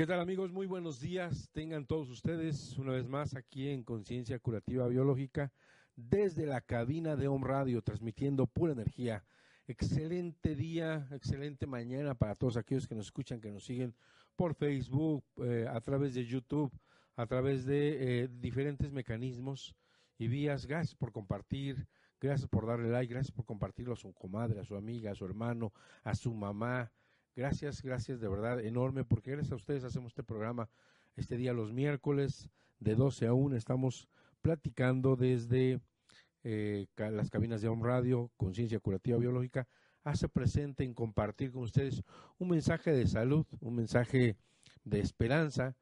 ¿Qué 0.00 0.06
tal 0.06 0.20
amigos? 0.20 0.50
Muy 0.50 0.66
buenos 0.66 0.98
días. 0.98 1.50
Tengan 1.52 1.84
todos 1.84 2.08
ustedes 2.08 2.78
una 2.78 2.92
vez 2.92 3.06
más 3.06 3.34
aquí 3.34 3.68
en 3.68 3.82
Conciencia 3.82 4.38
Curativa 4.38 4.88
Biológica 4.88 5.52
desde 5.94 6.46
la 6.46 6.62
cabina 6.62 7.16
de 7.16 7.28
Home 7.28 7.46
Radio 7.46 7.82
transmitiendo 7.82 8.46
pura 8.46 8.72
energía. 8.72 9.26
Excelente 9.66 10.54
día, 10.56 11.06
excelente 11.10 11.66
mañana 11.66 12.14
para 12.14 12.34
todos 12.34 12.56
aquellos 12.56 12.88
que 12.88 12.94
nos 12.94 13.08
escuchan, 13.08 13.42
que 13.42 13.50
nos 13.50 13.66
siguen 13.66 13.94
por 14.36 14.54
Facebook, 14.54 15.22
eh, 15.44 15.66
a 15.68 15.82
través 15.82 16.14
de 16.14 16.24
YouTube, 16.24 16.72
a 17.16 17.26
través 17.26 17.66
de 17.66 18.22
eh, 18.22 18.28
diferentes 18.32 18.90
mecanismos 18.92 19.76
y 20.16 20.28
vías. 20.28 20.64
Gracias 20.64 20.94
por 20.94 21.12
compartir, 21.12 21.86
gracias 22.18 22.48
por 22.48 22.66
darle 22.66 22.88
like, 22.88 23.12
gracias 23.12 23.32
por 23.32 23.44
compartirlo 23.44 23.92
a 23.92 23.96
su 23.96 24.14
comadre, 24.14 24.60
a 24.60 24.64
su 24.64 24.76
amiga, 24.76 25.10
a 25.10 25.14
su 25.14 25.26
hermano, 25.26 25.74
a 26.04 26.14
su 26.14 26.32
mamá, 26.32 26.90
Gracias, 27.36 27.82
gracias 27.82 28.20
de 28.20 28.28
verdad, 28.28 28.60
enorme, 28.60 29.04
porque 29.04 29.30
gracias 29.30 29.52
a 29.52 29.56
ustedes 29.56 29.84
hacemos 29.84 30.10
este 30.12 30.24
programa 30.24 30.68
este 31.16 31.36
día 31.36 31.52
los 31.52 31.72
miércoles 31.72 32.50
de 32.80 32.96
12 32.96 33.26
a 33.26 33.32
1. 33.34 33.56
Estamos 33.56 34.08
platicando 34.42 35.14
desde 35.14 35.80
eh, 36.42 36.86
las 36.96 37.30
cabinas 37.30 37.60
de 37.60 37.68
Home 37.68 37.86
Radio, 37.86 38.30
Conciencia 38.36 38.80
Curativa 38.80 39.18
Biológica, 39.18 39.68
hace 40.02 40.28
presente 40.28 40.82
en 40.82 40.92
compartir 40.92 41.52
con 41.52 41.62
ustedes 41.62 42.02
un 42.38 42.48
mensaje 42.48 42.90
de 42.90 43.06
salud, 43.06 43.46
un 43.60 43.76
mensaje 43.76 44.36
de 44.84 45.00
esperanza, 45.00 45.76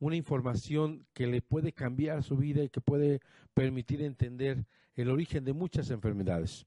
una 0.00 0.16
información 0.16 1.06
que 1.12 1.26
le 1.26 1.42
puede 1.42 1.72
cambiar 1.72 2.24
su 2.24 2.36
vida 2.36 2.62
y 2.62 2.70
que 2.70 2.80
puede 2.80 3.20
permitir 3.54 4.02
entender 4.02 4.64
el 4.96 5.10
origen 5.10 5.44
de 5.44 5.52
muchas 5.52 5.90
enfermedades. 5.90 6.66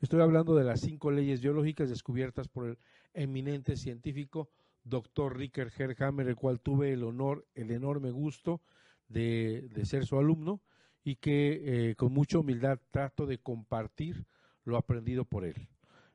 Estoy 0.00 0.20
hablando 0.20 0.54
de 0.54 0.64
las 0.64 0.80
cinco 0.80 1.10
leyes 1.10 1.40
biológicas 1.40 1.88
descubiertas 1.88 2.48
por 2.48 2.66
el 2.66 2.78
eminente 3.14 3.76
científico 3.76 4.50
doctor 4.84 5.36
Ricker 5.36 5.70
Herhammer, 5.76 6.28
el 6.28 6.36
cual 6.36 6.60
tuve 6.60 6.92
el 6.92 7.04
honor, 7.04 7.46
el 7.54 7.70
enorme 7.70 8.10
gusto 8.10 8.60
de, 9.08 9.70
ser 9.84 10.06
su 10.06 10.18
alumno 10.18 10.60
y 11.02 11.16
que 11.16 11.90
eh, 11.90 11.94
con 11.96 12.12
mucha 12.12 12.38
humildad 12.38 12.78
trato 12.90 13.26
de 13.26 13.38
compartir 13.38 14.26
lo 14.64 14.76
aprendido 14.76 15.24
por 15.24 15.44
él. 15.44 15.68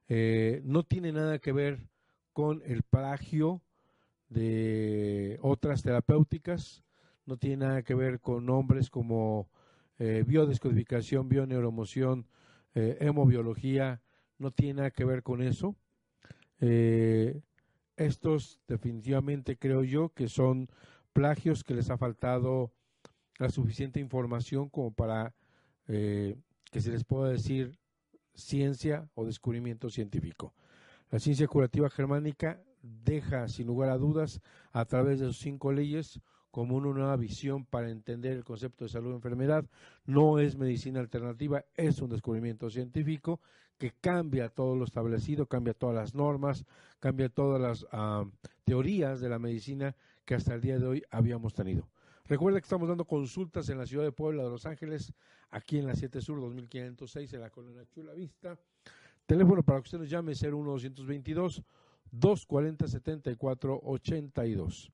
Eh, 0.08 0.62
no 0.64 0.84
tiene 0.84 1.12
nada 1.12 1.40
que 1.40 1.52
ver 1.52 1.90
con 2.34 2.62
el 2.66 2.84
plagio 2.84 3.62
de 4.30 5.40
otras 5.42 5.82
terapéuticas, 5.84 6.84
no 7.26 7.38
tiene 7.38 7.66
nada 7.66 7.84
que 7.84 7.96
ver 7.96 8.20
con 8.20 8.46
nombres 8.46 8.90
como 8.90 9.50
eh, 9.98 10.24
biodescodificación, 10.26 11.30
bioneuromoción, 11.30 12.28
hemobiología, 12.78 14.02
no 14.38 14.52
tiene 14.52 14.74
nada 14.74 14.92
que 14.92 15.06
ver 15.06 15.24
con 15.24 15.42
eso. 15.42 15.78
Eh, 16.60 17.42
estos 17.98 18.60
definitivamente 18.68 19.58
creo 19.58 19.84
yo 19.84 20.10
que 20.10 20.28
son 20.28 20.70
plagios 21.14 21.64
que 21.64 21.74
les 21.74 21.90
ha 21.90 21.98
faltado 21.98 22.72
la 23.38 23.50
suficiente 23.50 24.00
información 24.00 24.70
como 24.70 24.92
para 24.92 25.34
eh, 25.88 26.36
que 26.72 26.82
se 26.82 26.92
les 26.92 27.04
pueda 27.04 27.30
decir 27.30 27.78
ciencia 28.34 29.10
o 29.14 29.26
descubrimiento 29.26 29.90
científico. 29.90 30.54
La 31.10 31.20
ciencia 31.20 31.48
curativa 31.48 31.90
germánica 31.90 32.62
deja 32.82 33.48
sin 33.48 33.68
lugar 33.68 33.90
a 33.90 33.98
dudas 33.98 34.42
a 34.72 34.86
través 34.86 35.20
de 35.20 35.28
sus 35.28 35.40
cinco 35.40 35.72
leyes 35.72 36.20
como 36.56 36.78
una 36.78 36.94
nueva 36.94 37.18
visión 37.18 37.66
para 37.66 37.90
entender 37.90 38.32
el 38.32 38.46
concepto 38.46 38.86
de 38.86 38.90
salud 38.90 39.12
y 39.12 39.16
enfermedad. 39.16 39.66
No 40.06 40.40
es 40.40 40.56
medicina 40.56 41.02
alternativa, 41.02 41.66
es 41.76 42.02
un 42.02 42.10
descubrimiento 42.10 42.70
científico 42.70 43.42
que 43.78 43.92
cambia 43.92 44.48
todo 44.48 44.74
lo 44.78 44.86
establecido, 44.86 45.48
cambia 45.48 45.74
todas 45.74 45.98
las 45.98 46.16
normas, 46.16 46.64
cambia 47.02 47.28
todas 47.28 47.62
las 47.62 47.86
ah, 47.92 48.24
teorías 48.64 49.20
de 49.20 49.28
la 49.28 49.38
medicina 49.38 49.98
que 50.24 50.36
hasta 50.36 50.54
el 50.54 50.62
día 50.62 50.80
de 50.80 50.88
hoy 50.88 51.04
habíamos 51.12 51.54
tenido. 51.54 51.90
Recuerda 52.24 52.62
que 52.62 52.68
estamos 52.68 52.88
dando 52.88 53.04
consultas 53.04 53.68
en 53.68 53.78
la 53.78 53.86
ciudad 53.86 54.06
de 54.06 54.14
Puebla 54.14 54.44
de 54.44 54.50
Los 54.50 54.66
Ángeles, 54.66 55.12
aquí 55.50 55.78
en 55.78 55.88
la 55.88 55.94
7 55.94 56.22
Sur 56.22 56.40
2506, 56.40 57.34
en 57.34 57.42
la 57.42 57.50
colonia 57.50 57.84
Chula 57.94 58.14
Vista. 58.14 58.58
Teléfono 59.26 59.62
para 59.62 59.80
que 59.80 59.88
usted 59.88 60.00
nos 60.00 60.10
llame 60.10 60.32
01222 60.32 61.64
240 62.12 62.88
7482. 62.88 64.94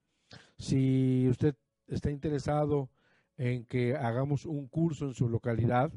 Si 0.57 1.27
usted 1.29 1.55
está 1.87 2.11
interesado 2.11 2.89
en 3.37 3.65
que 3.65 3.95
hagamos 3.95 4.45
un 4.45 4.67
curso 4.67 5.05
en 5.05 5.13
su 5.13 5.27
localidad, 5.27 5.91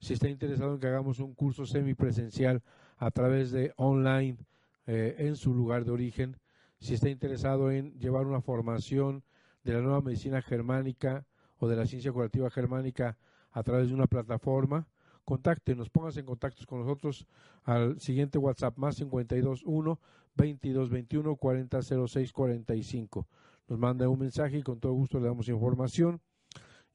si 0.00 0.14
está 0.14 0.28
interesado 0.28 0.74
en 0.74 0.80
que 0.80 0.86
hagamos 0.86 1.20
un 1.20 1.34
curso 1.34 1.66
semipresencial 1.66 2.62
a 2.96 3.10
través 3.10 3.50
de 3.50 3.72
online 3.76 4.38
eh, 4.86 5.16
en 5.18 5.36
su 5.36 5.54
lugar 5.54 5.84
de 5.84 5.92
origen, 5.92 6.36
si 6.80 6.94
está 6.94 7.08
interesado 7.08 7.70
en 7.70 7.98
llevar 7.98 8.26
una 8.26 8.40
formación 8.40 9.22
de 9.62 9.74
la 9.74 9.80
nueva 9.80 10.00
medicina 10.00 10.40
germánica 10.40 11.26
o 11.58 11.68
de 11.68 11.76
la 11.76 11.86
ciencia 11.86 12.12
curativa 12.12 12.50
germánica 12.50 13.18
a 13.52 13.62
través 13.62 13.88
de 13.88 13.94
una 13.94 14.06
plataforma, 14.06 14.88
contáctenos, 15.24 15.90
pónganse 15.90 16.20
en 16.20 16.26
contacto 16.26 16.64
con 16.66 16.80
nosotros 16.80 17.26
al 17.64 18.00
siguiente 18.00 18.38
WhatsApp 18.38 18.76
más 18.78 18.96
521 18.96 20.00
2221 20.34 21.36
4006 21.36 22.32
45 22.32 23.26
nos 23.70 23.78
manda 23.78 24.08
un 24.08 24.18
mensaje 24.18 24.58
y 24.58 24.62
con 24.62 24.80
todo 24.80 24.92
gusto 24.92 25.20
le 25.20 25.28
damos 25.28 25.48
información. 25.48 26.20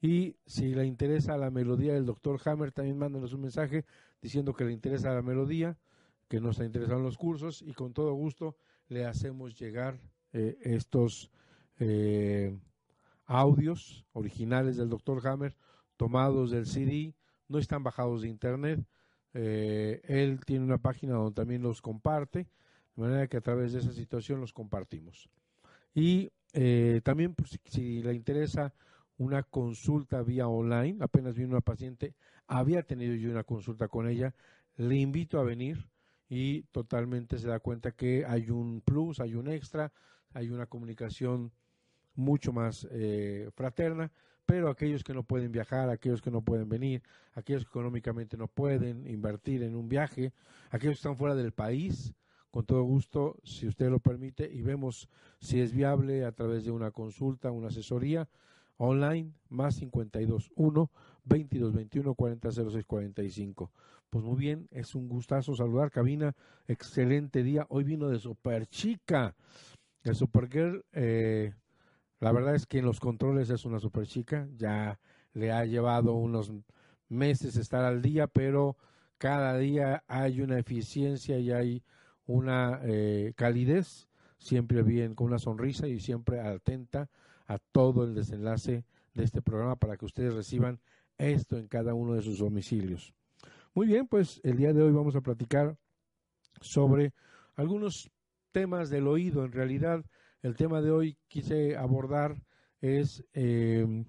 Y 0.00 0.36
si 0.44 0.74
le 0.74 0.84
interesa 0.84 1.38
la 1.38 1.50
melodía 1.50 1.94
del 1.94 2.04
doctor 2.04 2.38
Hammer, 2.44 2.70
también 2.70 2.98
mándanos 2.98 3.32
un 3.32 3.40
mensaje 3.40 3.86
diciendo 4.20 4.52
que 4.52 4.66
le 4.66 4.72
interesa 4.72 5.14
la 5.14 5.22
melodía, 5.22 5.78
que 6.28 6.38
nos 6.38 6.60
ha 6.60 6.66
interesado 6.66 6.98
en 6.98 7.04
los 7.04 7.16
cursos 7.16 7.62
y 7.62 7.72
con 7.72 7.94
todo 7.94 8.12
gusto 8.12 8.56
le 8.88 9.06
hacemos 9.06 9.58
llegar 9.58 9.98
eh, 10.34 10.58
estos 10.60 11.30
eh, 11.78 12.54
audios 13.24 14.04
originales 14.12 14.76
del 14.76 14.90
doctor 14.90 15.26
Hammer 15.26 15.56
tomados 15.96 16.50
del 16.50 16.66
CD, 16.66 17.14
no 17.48 17.58
están 17.58 17.82
bajados 17.82 18.20
de 18.20 18.28
internet. 18.28 18.84
Eh, 19.32 20.02
él 20.04 20.40
tiene 20.44 20.66
una 20.66 20.78
página 20.78 21.14
donde 21.14 21.34
también 21.34 21.62
los 21.62 21.80
comparte, 21.80 22.40
de 22.96 23.02
manera 23.02 23.28
que 23.28 23.38
a 23.38 23.40
través 23.40 23.72
de 23.72 23.78
esa 23.78 23.92
situación 23.92 24.42
los 24.42 24.52
compartimos. 24.52 25.30
Y 25.94 26.30
eh, 26.58 27.02
también, 27.04 27.34
pues, 27.34 27.60
si, 27.66 28.02
le 28.02 28.14
interesa 28.14 28.72
una 29.18 29.42
consulta 29.42 30.22
vía 30.22 30.48
online, 30.48 30.96
apenas 31.02 31.34
vino 31.34 31.50
una 31.50 31.60
paciente, 31.60 32.14
había 32.46 32.82
tenido 32.82 33.14
yo 33.14 33.30
una 33.30 33.44
consulta 33.44 33.88
con 33.88 34.08
ella, 34.08 34.34
le 34.76 34.96
invito 34.96 35.38
a 35.38 35.44
venir 35.44 35.90
y 36.30 36.62
totalmente 36.72 37.38
se 37.38 37.48
da 37.48 37.60
cuenta 37.60 37.92
que 37.92 38.24
hay 38.26 38.48
un 38.48 38.80
plus, 38.80 39.20
hay 39.20 39.34
un 39.34 39.48
extra, 39.48 39.92
hay 40.32 40.48
una 40.48 40.64
comunicación 40.64 41.52
mucho 42.14 42.54
más 42.54 42.88
eh, 42.90 43.50
fraterna, 43.54 44.10
pero 44.46 44.70
aquellos 44.70 45.04
que 45.04 45.12
no 45.12 45.24
pueden 45.24 45.52
viajar, 45.52 45.90
aquellos 45.90 46.22
que 46.22 46.30
no 46.30 46.40
pueden 46.40 46.70
venir, 46.70 47.02
aquellos 47.34 47.64
que 47.64 47.68
económicamente 47.68 48.38
no 48.38 48.48
pueden 48.48 49.06
invertir 49.06 49.62
en 49.62 49.76
un 49.76 49.90
viaje, 49.90 50.32
aquellos 50.70 50.94
que 50.94 51.00
están 51.00 51.18
fuera 51.18 51.34
del 51.34 51.52
país, 51.52 52.14
con 52.56 52.64
todo 52.64 52.84
gusto, 52.84 53.36
si 53.44 53.68
usted 53.68 53.90
lo 53.90 53.98
permite, 53.98 54.50
y 54.50 54.62
vemos 54.62 55.10
si 55.40 55.60
es 55.60 55.74
viable 55.74 56.24
a 56.24 56.32
través 56.32 56.64
de 56.64 56.70
una 56.70 56.90
consulta, 56.90 57.50
una 57.50 57.68
asesoría 57.68 58.30
online, 58.78 59.34
más 59.50 59.74
52 59.74 60.52
1 60.54 60.90
22 61.24 61.74
21 61.74 62.14
40 62.14 62.50
06 62.50 62.86
45. 62.86 63.70
Pues 64.08 64.24
muy 64.24 64.38
bien, 64.38 64.68
es 64.70 64.94
un 64.94 65.06
gustazo 65.06 65.54
saludar, 65.54 65.90
cabina, 65.90 66.34
excelente 66.66 67.42
día. 67.42 67.66
Hoy 67.68 67.84
vino 67.84 68.08
de 68.08 68.18
Super 68.18 68.66
Chica, 68.68 69.36
el 70.02 70.14
Supergirl. 70.14 70.82
Eh, 70.92 71.52
la 72.20 72.32
verdad 72.32 72.54
es 72.54 72.64
que 72.64 72.78
en 72.78 72.86
los 72.86 73.00
controles 73.00 73.50
es 73.50 73.66
una 73.66 73.80
super 73.80 74.06
chica, 74.06 74.48
ya 74.56 74.98
le 75.34 75.52
ha 75.52 75.66
llevado 75.66 76.14
unos 76.14 76.50
meses 77.10 77.56
estar 77.56 77.84
al 77.84 78.00
día, 78.00 78.26
pero 78.26 78.78
cada 79.18 79.58
día 79.58 80.04
hay 80.08 80.40
una 80.40 80.58
eficiencia 80.58 81.38
y 81.38 81.52
hay 81.52 81.82
una 82.26 82.80
eh, 82.82 83.32
calidez, 83.36 84.08
siempre 84.38 84.82
bien, 84.82 85.14
con 85.14 85.28
una 85.28 85.38
sonrisa 85.38 85.88
y 85.88 86.00
siempre 86.00 86.40
atenta 86.40 87.08
a 87.46 87.58
todo 87.58 88.04
el 88.04 88.14
desenlace 88.14 88.84
de 89.14 89.24
este 89.24 89.42
programa 89.42 89.76
para 89.76 89.96
que 89.96 90.04
ustedes 90.04 90.34
reciban 90.34 90.80
esto 91.18 91.56
en 91.56 91.68
cada 91.68 91.94
uno 91.94 92.14
de 92.14 92.22
sus 92.22 92.38
domicilios. 92.38 93.14
Muy 93.74 93.86
bien, 93.86 94.06
pues 94.06 94.40
el 94.42 94.56
día 94.56 94.72
de 94.72 94.82
hoy 94.82 94.92
vamos 94.92 95.16
a 95.16 95.20
platicar 95.20 95.76
sobre 96.60 97.12
algunos 97.54 98.10
temas 98.52 98.90
del 98.90 99.06
oído. 99.06 99.44
En 99.44 99.52
realidad, 99.52 100.04
el 100.42 100.56
tema 100.56 100.80
de 100.80 100.90
hoy 100.90 101.18
quise 101.28 101.76
abordar 101.76 102.36
es 102.80 103.24
em, 103.32 104.04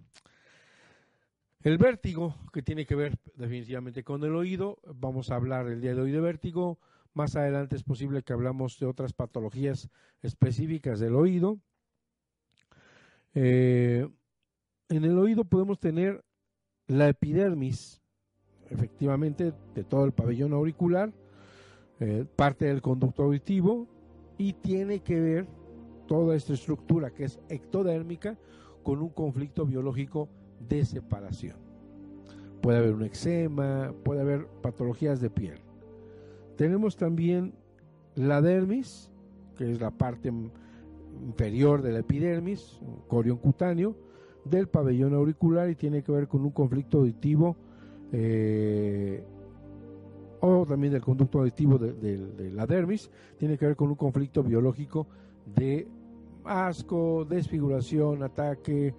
el 1.61 1.77
vértigo, 1.77 2.35
que 2.53 2.61
tiene 2.61 2.85
que 2.85 2.95
ver 2.95 3.17
definitivamente 3.35 4.03
con 4.03 4.23
el 4.23 4.35
oído. 4.35 4.79
Vamos 4.95 5.31
a 5.31 5.35
hablar 5.35 5.67
el 5.67 5.81
día 5.81 5.95
de 5.95 6.01
hoy 6.01 6.11
de 6.11 6.21
vértigo. 6.21 6.79
Más 7.17 7.35
adelante 7.35 7.75
es 7.75 7.81
posible 7.81 8.21
que 8.21 8.31
hablamos 8.31 8.77
de 8.77 8.85
otras 8.85 9.11
patologías 9.11 9.89
específicas 10.21 10.99
del 10.99 11.15
oído. 11.15 11.57
Eh, 13.33 14.07
en 14.89 15.03
el 15.03 15.17
oído 15.17 15.43
podemos 15.43 15.79
tener 15.79 16.23
la 16.85 17.09
epidermis, 17.09 18.03
efectivamente, 18.69 19.51
de 19.73 19.83
todo 19.83 20.05
el 20.05 20.11
pabellón 20.11 20.53
auricular, 20.53 21.11
eh, 21.99 22.23
parte 22.35 22.65
del 22.65 22.83
conducto 22.83 23.23
auditivo, 23.23 23.87
y 24.37 24.53
tiene 24.53 24.99
que 24.99 25.19
ver 25.19 25.47
toda 26.07 26.35
esta 26.35 26.53
estructura 26.53 27.09
que 27.09 27.23
es 27.23 27.39
ectodérmica 27.49 28.37
con 28.83 29.01
un 29.01 29.09
conflicto 29.09 29.65
biológico 29.65 30.29
de 30.59 30.85
separación. 30.85 31.57
Puede 32.61 32.77
haber 32.77 32.93
un 32.93 33.05
eczema, 33.05 33.91
puede 34.03 34.21
haber 34.21 34.45
patologías 34.61 35.19
de 35.19 35.31
piel. 35.31 35.66
Tenemos 36.57 36.97
también 36.97 37.53
la 38.15 38.41
dermis, 38.41 39.11
que 39.55 39.71
es 39.71 39.79
la 39.79 39.91
parte 39.91 40.33
inferior 41.25 41.81
de 41.81 41.91
la 41.91 41.99
epidermis, 41.99 42.81
corion 43.07 43.37
cutáneo, 43.37 43.95
del 44.43 44.67
pabellón 44.67 45.13
auricular 45.13 45.69
y 45.69 45.75
tiene 45.75 46.03
que 46.03 46.11
ver 46.11 46.27
con 46.27 46.41
un 46.41 46.51
conflicto 46.51 46.99
auditivo 46.99 47.55
eh, 48.11 49.23
o 50.39 50.65
también 50.65 50.93
del 50.93 51.01
conducto 51.01 51.39
auditivo 51.39 51.77
de, 51.77 52.51
la 52.53 52.65
dermis, 52.65 53.09
tiene 53.37 53.57
que 53.57 53.65
ver 53.65 53.75
con 53.75 53.89
un 53.89 53.95
conflicto 53.95 54.43
biológico 54.43 55.07
de 55.55 55.87
asco, 56.43 57.25
desfiguración, 57.25 58.23
ataque, 58.23 58.93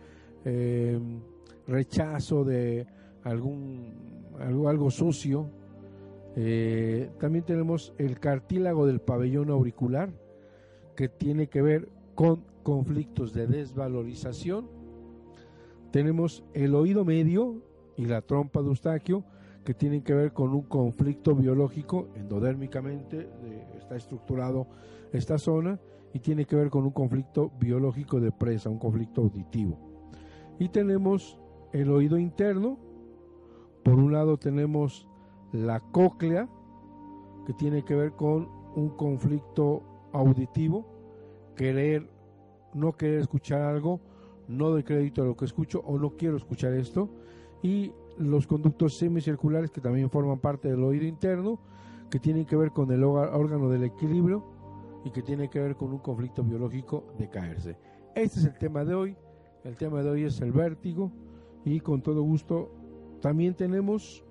eh, 0.45 0.99
rechazo 1.67 2.45
de 2.45 2.87
algún 3.25 3.93
algo 4.39 4.91
sucio. 4.91 5.49
Eh, 6.41 7.11
también 7.19 7.45
tenemos 7.45 7.93
el 7.99 8.21
cartílago 8.21 8.87
del 8.87 9.01
pabellón 9.01 9.51
auricular, 9.51 10.13
que 10.95 11.09
tiene 11.09 11.49
que 11.49 11.63
ver 11.63 11.89
con 12.15 12.45
conflictos 12.63 13.33
de 13.33 13.49
desvalorización. 13.49 14.69
Tenemos 15.91 16.45
el 16.55 16.77
oído 16.77 17.05
medio 17.05 17.61
y 17.97 18.05
la 18.05 18.23
trompa 18.23 18.63
de 18.63 18.69
Eustaquio, 18.69 19.25
que 19.65 19.75
tienen 19.75 20.03
que 20.03 20.15
ver 20.15 20.33
con 20.33 20.55
un 20.55 20.63
conflicto 20.63 21.35
biológico 21.35 22.07
endodérmicamente, 22.15 23.29
está 23.77 23.97
estructurado 23.97 24.69
esta 25.13 25.39
zona, 25.39 25.81
y 26.13 26.21
tiene 26.21 26.45
que 26.45 26.55
ver 26.55 26.71
con 26.71 26.85
un 26.85 26.93
conflicto 26.93 27.51
biológico 27.59 28.21
de 28.21 28.31
presa, 28.31 28.71
un 28.71 28.79
conflicto 28.79 29.23
auditivo. 29.23 29.77
Y 30.61 30.69
tenemos 30.69 31.37
el 31.73 31.91
oído 31.91 32.17
interno, 32.17 32.79
por 33.83 33.95
un 33.95 34.13
lado 34.13 34.37
tenemos 34.37 35.08
la 35.53 35.81
cóclea, 35.81 36.49
que 37.47 37.53
tiene 37.55 37.85
que 37.85 37.95
ver 37.95 38.13
con 38.13 38.49
un 38.75 38.91
conflicto 38.91 39.83
auditivo, 40.13 40.87
querer, 41.57 42.09
no 42.75 42.97
querer 42.97 43.21
escuchar 43.21 43.63
algo, 43.63 44.01
no 44.49 44.71
doy 44.71 44.83
crédito 44.83 45.23
a 45.23 45.27
lo 45.27 45.37
que 45.37 45.45
escucho 45.45 45.81
o 45.81 45.99
no 45.99 46.11
quiero 46.11 46.37
escuchar 46.37 46.73
esto. 46.75 47.09
Y 47.63 47.93
los 48.19 48.47
conductos 48.47 48.97
semicirculares 48.97 49.71
que 49.71 49.81
también 49.81 50.11
forman 50.11 50.39
parte 50.39 50.69
del 50.69 50.83
oído 50.83 51.07
interno, 51.07 51.59
que 52.11 52.19
tienen 52.19 52.47
que 52.47 52.57
ver 52.57 52.73
con 52.73 52.91
el 52.91 53.05
órgano 53.05 53.69
del 53.69 53.85
equilibrio 53.85 54.45
y 55.05 55.11
que 55.11 55.23
tiene 55.23 55.49
que 55.49 55.61
ver 55.61 55.77
con 55.77 55.93
un 55.93 55.99
conflicto 55.99 56.43
biológico 56.43 57.05
de 57.19 57.29
caerse. 57.29 57.77
Este 58.15 58.41
es 58.41 58.47
el 58.47 58.59
tema 58.59 58.85
de 58.85 58.95
hoy. 58.95 59.17
El 59.65 59.77
tema 59.77 60.03
de 60.03 60.11
hoy 60.11 60.25
es 60.25 60.41
el 60.41 60.53
vértigo 60.53 61.13
y 61.65 61.81
con 61.81 62.03
todo 62.03 62.23
gusto 62.23 62.71
también 63.21 63.55
tenemos 63.55 64.25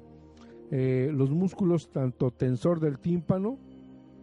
eh, 0.72 1.12
los 1.14 1.32
músculos 1.32 1.90
tanto 1.90 2.32
tensor 2.32 2.80
del 2.80 3.00
tímpano 3.00 3.58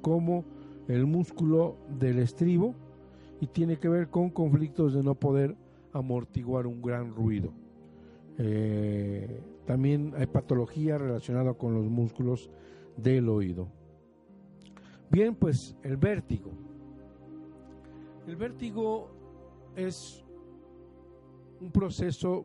como 0.03 0.45
el 0.89 1.07
músculo 1.07 1.77
del 1.99 2.19
estribo 2.19 2.75
y 3.41 3.47
tiene 3.47 3.79
que 3.79 3.89
ver 3.89 4.09
con 4.09 4.31
conflictos 4.31 4.95
de 4.95 5.03
no 5.03 5.15
poder 5.15 5.57
amortiguar 5.93 6.67
un 6.67 6.83
gran 6.83 7.15
ruido. 7.15 7.53
Eh, 8.39 9.41
también 9.65 10.13
hay 10.17 10.27
patología 10.27 10.99
relacionada 10.99 11.55
con 11.55 11.75
los 11.75 11.87
músculos 11.87 12.51
del 12.97 13.29
oído. 13.29 13.69
Bien, 15.11 15.35
pues 15.35 15.77
el 15.83 15.97
vértigo. 15.97 16.51
El 18.27 18.37
vértigo 18.37 19.11
es 19.77 20.25
un 21.61 21.71
proceso 21.71 22.45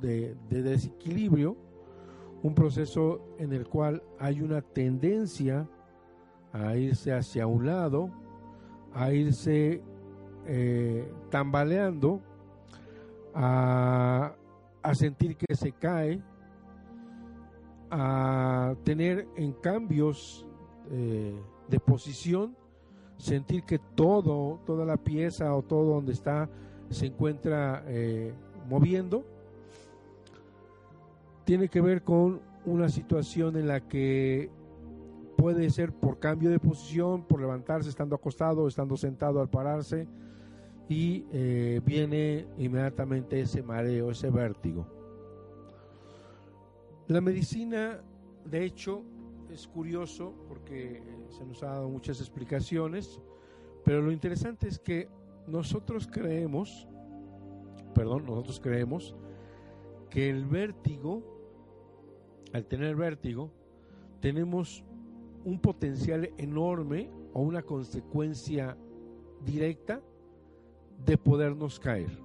de, 0.00 0.36
de, 0.48 0.62
desequilibrio, 0.62 1.56
un 2.42 2.54
proceso 2.54 3.20
en 3.38 3.52
el 3.52 3.68
cual 3.68 4.02
hay 4.18 4.40
una 4.40 4.62
tendencia 4.62 5.68
a 6.52 6.76
irse 6.76 7.12
hacia 7.12 7.46
un 7.46 7.66
lado, 7.66 8.10
a 8.92 9.12
irse 9.12 9.82
eh, 10.46 11.10
tambaleando, 11.30 12.20
a, 13.34 14.34
sentir 14.92 15.36
que 15.36 15.54
se 15.54 15.72
cae, 15.72 16.20
a 17.90 18.74
tener 18.84 19.26
en 19.36 19.52
cambios 19.52 20.46
eh, 20.90 21.40
de 21.68 21.80
posición, 21.80 22.56
sentir 23.16 23.62
que 23.62 23.78
todo, 23.78 24.60
toda 24.66 24.84
la 24.84 24.96
pieza 24.96 25.54
o 25.54 25.62
todo 25.62 25.94
donde 25.94 26.12
está 26.12 26.50
se 26.90 27.06
encuentra 27.06 27.84
eh, 27.86 28.34
moviendo, 28.68 29.24
tiene 31.44 31.68
que 31.68 31.80
ver 31.80 32.02
con 32.02 32.40
una 32.64 32.88
situación 32.88 33.56
en 33.56 33.68
la 33.68 33.80
que 33.80 34.50
puede 35.36 35.68
ser 35.70 35.92
por 35.92 36.18
cambio 36.18 36.50
de 36.50 36.58
posición, 36.58 37.24
por 37.24 37.40
levantarse 37.40 37.88
estando 37.88 38.14
acostado, 38.14 38.68
estando 38.68 38.96
sentado 38.96 39.40
al 39.40 39.48
pararse, 39.48 40.06
y 40.88 41.24
eh, 41.32 41.80
viene 41.84 42.46
inmediatamente 42.58 43.40
ese 43.40 43.62
mareo, 43.62 44.10
ese 44.10 44.30
vértigo. 44.30 44.86
La 47.08 47.20
medicina, 47.20 48.00
de 48.44 48.64
hecho, 48.64 49.02
es 49.50 49.66
curioso 49.66 50.34
porque 50.48 50.98
eh, 50.98 51.02
se 51.30 51.44
nos 51.44 51.62
ha 51.62 51.66
dado 51.66 51.88
muchas 51.88 52.20
explicaciones, 52.20 53.20
pero 53.84 54.00
lo 54.00 54.12
interesante 54.12 54.68
es 54.68 54.78
que 54.78 55.08
nosotros 55.46 56.08
creemos, 56.10 56.86
perdón, 57.94 58.26
nosotros 58.26 58.60
creemos 58.60 59.16
que 60.08 60.30
el 60.30 60.44
vértigo, 60.44 61.31
al 62.52 62.66
tener 62.66 62.96
vértigo, 62.96 63.50
tenemos 64.20 64.84
un 65.44 65.58
potencial 65.60 66.30
enorme 66.36 67.10
o 67.32 67.40
una 67.42 67.62
consecuencia 67.62 68.76
directa 69.44 70.00
de 71.04 71.18
podernos 71.18 71.80
caer. 71.80 72.18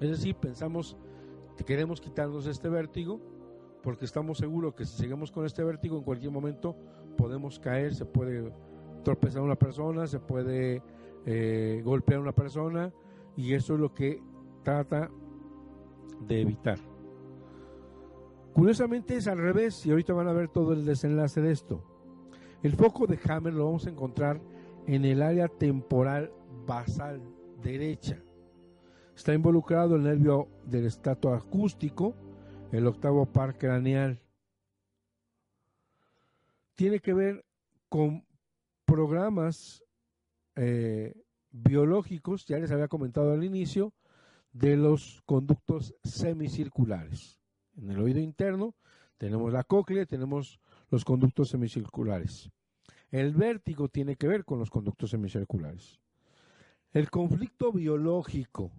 Es 0.00 0.10
decir, 0.10 0.34
pensamos 0.34 0.96
que 1.56 1.64
queremos 1.64 2.00
quitarnos 2.00 2.46
este 2.46 2.68
vértigo 2.68 3.20
porque 3.82 4.04
estamos 4.04 4.38
seguros 4.38 4.74
que 4.74 4.84
si 4.84 4.96
seguimos 4.96 5.30
con 5.30 5.46
este 5.46 5.62
vértigo 5.64 5.96
en 5.96 6.04
cualquier 6.04 6.32
momento 6.32 6.76
podemos 7.16 7.58
caer, 7.58 7.94
se 7.94 8.04
puede 8.04 8.52
tropezar 9.04 9.42
una 9.42 9.56
persona, 9.56 10.06
se 10.06 10.18
puede 10.18 10.82
eh, 11.24 11.80
golpear 11.84 12.18
a 12.18 12.22
una 12.22 12.32
persona 12.32 12.92
y 13.36 13.54
eso 13.54 13.74
es 13.74 13.80
lo 13.80 13.94
que 13.94 14.20
trata 14.62 15.10
de 16.26 16.40
evitar. 16.42 16.95
Curiosamente 18.56 19.16
es 19.16 19.26
al 19.26 19.36
revés 19.36 19.84
y 19.84 19.90
ahorita 19.90 20.14
van 20.14 20.28
a 20.28 20.32
ver 20.32 20.48
todo 20.48 20.72
el 20.72 20.86
desenlace 20.86 21.42
de 21.42 21.52
esto. 21.52 21.84
El 22.62 22.72
foco 22.72 23.06
de 23.06 23.20
Hammer 23.28 23.52
lo 23.52 23.66
vamos 23.66 23.86
a 23.86 23.90
encontrar 23.90 24.40
en 24.86 25.04
el 25.04 25.20
área 25.20 25.46
temporal 25.46 26.32
basal 26.66 27.20
derecha. 27.62 28.18
Está 29.14 29.34
involucrado 29.34 29.96
el 29.96 30.04
nervio 30.04 30.48
del 30.64 30.86
estrato 30.86 31.34
acústico, 31.34 32.14
el 32.72 32.86
octavo 32.86 33.26
par 33.26 33.58
craneal. 33.58 34.22
Tiene 36.76 37.00
que 37.00 37.12
ver 37.12 37.44
con 37.90 38.24
programas 38.86 39.84
eh, 40.54 41.14
biológicos, 41.50 42.46
ya 42.46 42.56
les 42.56 42.70
había 42.70 42.88
comentado 42.88 43.34
al 43.34 43.44
inicio, 43.44 43.92
de 44.54 44.78
los 44.78 45.20
conductos 45.26 45.94
semicirculares. 46.02 47.35
En 47.76 47.90
el 47.90 48.00
oído 48.00 48.20
interno 48.20 48.74
tenemos 49.18 49.52
la 49.52 49.64
cóclea, 49.64 50.06
tenemos 50.06 50.60
los 50.90 51.04
conductos 51.04 51.50
semicirculares. 51.50 52.50
El 53.10 53.34
vértigo 53.34 53.88
tiene 53.88 54.16
que 54.16 54.26
ver 54.26 54.44
con 54.44 54.58
los 54.58 54.70
conductos 54.70 55.10
semicirculares. 55.10 56.00
El 56.92 57.10
conflicto 57.10 57.72
biológico. 57.72 58.72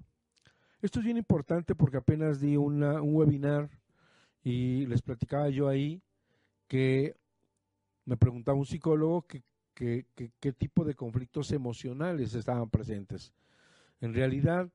Esto 0.82 1.00
es 1.00 1.06
bien 1.06 1.18
importante 1.18 1.76
porque 1.76 1.98
apenas 1.98 2.40
di 2.40 2.58
un 2.58 2.84
webinar 3.02 3.70
y 4.44 4.86
les 4.86 5.02
platicaba 5.02 5.50
yo 5.50 5.68
ahí 5.68 6.02
que 6.68 7.16
me 8.06 8.18
preguntaba 8.18 8.58
un 8.58 8.66
psicólogo 8.66 9.26
qué 9.74 10.54
tipo 10.58 10.86
de 10.86 10.96
conflictos 10.96 11.52
emocionales 11.52 12.34
estaban 12.34 12.70
presentes. 12.70 13.34
En 14.02 14.14
realidad 14.14 14.70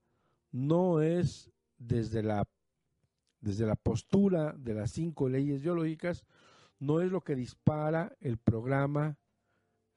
no 0.51 1.01
es 1.01 1.51
desde 1.79 2.23
la, 2.23 2.47
desde 3.43 3.67
la 3.67 3.77
postura 3.77 4.55
de 4.57 4.73
las 4.73 4.93
cinco 4.93 5.29
leyes 5.29 5.61
biológicas, 5.61 6.25
no 6.79 7.01
es 7.01 7.11
lo 7.11 7.21
que 7.21 7.37
dispara 7.37 8.17
el 8.21 8.39
programa 8.39 9.19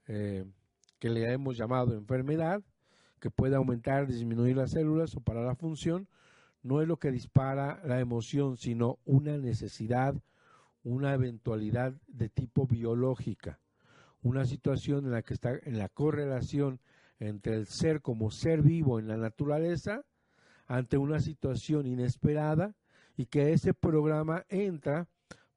eh, 0.08 0.46
que 1.00 1.10
le 1.10 1.32
hemos 1.32 1.56
llamado 1.56 1.94
enfermedad, 1.94 2.64
que 3.20 3.32
puede 3.32 3.56
aumentar, 3.56 4.08
disminuir 4.08 4.58
las 4.58 4.72
células 4.72 5.16
o 5.16 5.22
para 5.22 5.42
la 5.42 5.56
función, 5.56 6.10
no 6.64 6.82
es 6.82 6.88
lo 6.88 6.98
que 6.98 7.12
dispara 7.12 7.82
la 7.86 8.00
emoción, 8.00 8.58
sino 8.58 8.98
una 9.06 9.38
necesidad, 9.38 10.16
una 10.84 11.14
eventualidad 11.14 11.94
de 12.08 12.30
tipo 12.30 12.66
biológica, 12.66 13.60
una 14.22 14.46
situación 14.46 15.06
en 15.06 15.12
la 15.12 15.22
que 15.22 15.36
está 15.36 15.52
en 15.64 15.78
la 15.78 15.90
correlación 15.90 16.80
entre 17.20 17.56
el 17.56 17.68
ser 17.68 18.02
como 18.02 18.32
ser 18.32 18.64
vivo 18.64 19.00
en 19.00 19.08
la 19.08 19.18
naturaleza 19.18 20.04
ante 20.66 20.98
una 20.98 21.20
situación 21.20 21.86
inesperada 21.86 22.76
y 23.18 23.26
que 23.26 23.54
ese 23.54 23.74
programa 23.74 24.46
entra 24.50 25.08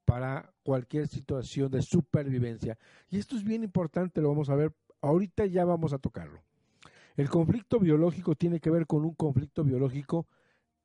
para 0.04 0.52
cualquier 0.62 1.06
situación 1.06 1.70
de 1.70 1.82
supervivencia. 1.82 2.78
Y 3.10 3.18
esto 3.18 3.36
es 3.36 3.44
bien 3.44 3.62
importante, 3.62 4.20
lo 4.20 4.28
vamos 4.28 4.48
a 4.48 4.54
ver, 4.54 4.72
ahorita 5.00 5.46
ya 5.46 5.64
vamos 5.64 5.92
a 5.92 5.98
tocarlo. 5.98 6.42
El 7.16 7.28
conflicto 7.28 7.78
biológico 7.80 8.34
tiene 8.34 8.60
que 8.60 8.70
ver 8.70 8.86
con 8.86 9.04
un 9.04 9.14
conflicto 9.14 9.64
biológico 9.64 10.26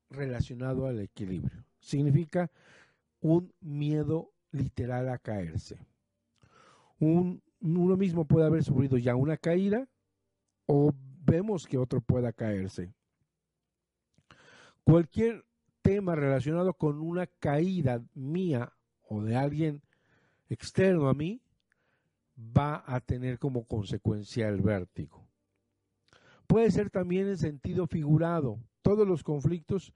relacionado 0.10 0.88
al 0.88 1.00
equilibrio. 1.00 1.63
Significa 1.80 2.51
un 3.22 3.53
miedo 3.62 4.32
literal 4.51 5.10
a 5.10 5.18
caerse. 5.20 5.77
Un, 7.00 7.42
uno 7.62 7.96
mismo 7.98 8.25
puede 8.25 8.46
haber 8.46 8.63
sufrido 8.63 8.98
ya 8.98 9.15
una 9.15 9.38
caída 9.38 9.88
o 10.65 10.92
vemos 11.25 11.65
que 11.65 11.77
otro 11.77 12.01
pueda 12.01 12.34
caerse. 12.34 12.94
Cualquier 14.84 15.46
tema 15.84 16.16
relacionado 16.16 16.74
con 16.74 17.00
una 17.00 17.28
caída 17.28 18.02
mía 18.16 18.74
o 19.08 19.22
de 19.22 19.36
alguien 19.36 19.84
externo 20.50 21.10
a 21.10 21.13
mí 21.13 21.42
va 22.36 22.84
a 22.88 23.00
tener 23.02 23.38
como 23.38 23.66
consecuencia 23.68 24.48
el 24.48 24.62
vértigo. 24.62 25.28
Puede 26.48 26.72
ser 26.72 26.90
también 26.90 27.28
en 27.28 27.38
sentido 27.38 27.86
figurado. 27.86 28.60
Todos 28.82 29.08
los 29.08 29.24
conflictos 29.24 29.94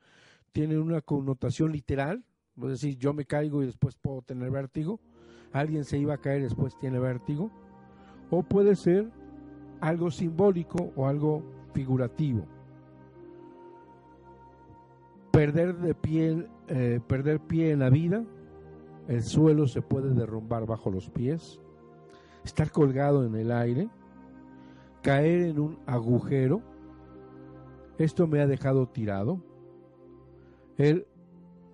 tienen 0.51 0.79
una 0.79 1.01
connotación 1.01 1.72
literal, 1.72 2.24
es 2.58 2.70
decir, 2.70 2.98
yo 2.98 3.13
me 3.13 3.25
caigo 3.25 3.63
y 3.63 3.67
después 3.67 3.96
puedo 3.96 4.22
tener 4.22 4.51
vértigo, 4.51 5.00
alguien 5.51 5.86
se 5.86 5.98
iba 5.98 6.15
a 6.15 6.22
caer 6.22 6.41
y 6.41 6.44
después 6.44 6.77
tiene 6.79 7.00
vértigo, 7.00 7.51
o 8.29 8.44
puede 8.44 8.75
ser 8.75 9.10
algo 9.79 10.12
simbólico 10.12 10.91
o 10.96 11.08
algo 11.08 11.44
figurativo. 11.74 12.56
Perder 15.38 15.77
de 15.77 15.94
pie, 15.94 16.48
eh, 16.67 17.00
perder 17.06 17.39
pie 17.39 17.70
en 17.70 17.77
la 17.77 17.91
vida, 17.91 18.25
el 19.08 19.22
suelo 19.22 19.67
se 19.67 19.84
puede 19.84 20.15
derrumbar 20.15 20.65
bajo 20.65 20.89
los 20.89 21.12
pies, 21.12 21.62
estar 22.44 22.72
colgado 22.72 23.24
en 23.24 23.36
el 23.36 23.51
aire, 23.51 23.88
caer 25.03 25.41
en 25.44 25.60
un 25.60 25.77
agujero, 25.86 26.63
esto 28.00 28.25
me 28.25 28.41
ha 28.41 28.48
dejado 28.48 28.88
tirado, 28.88 29.39
él 30.79 31.06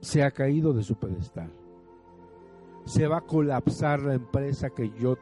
se 0.01 0.23
ha 0.23 0.31
caído 0.31 0.73
de 0.73 0.83
su 0.83 0.95
pedestal, 0.95 1.49
se 2.83 3.07
va 3.07 3.19
a 3.19 3.25
colapsar 3.25 4.01
la 4.01 4.15
empresa 4.15 4.71
que 4.71 4.91
yo 4.99 5.15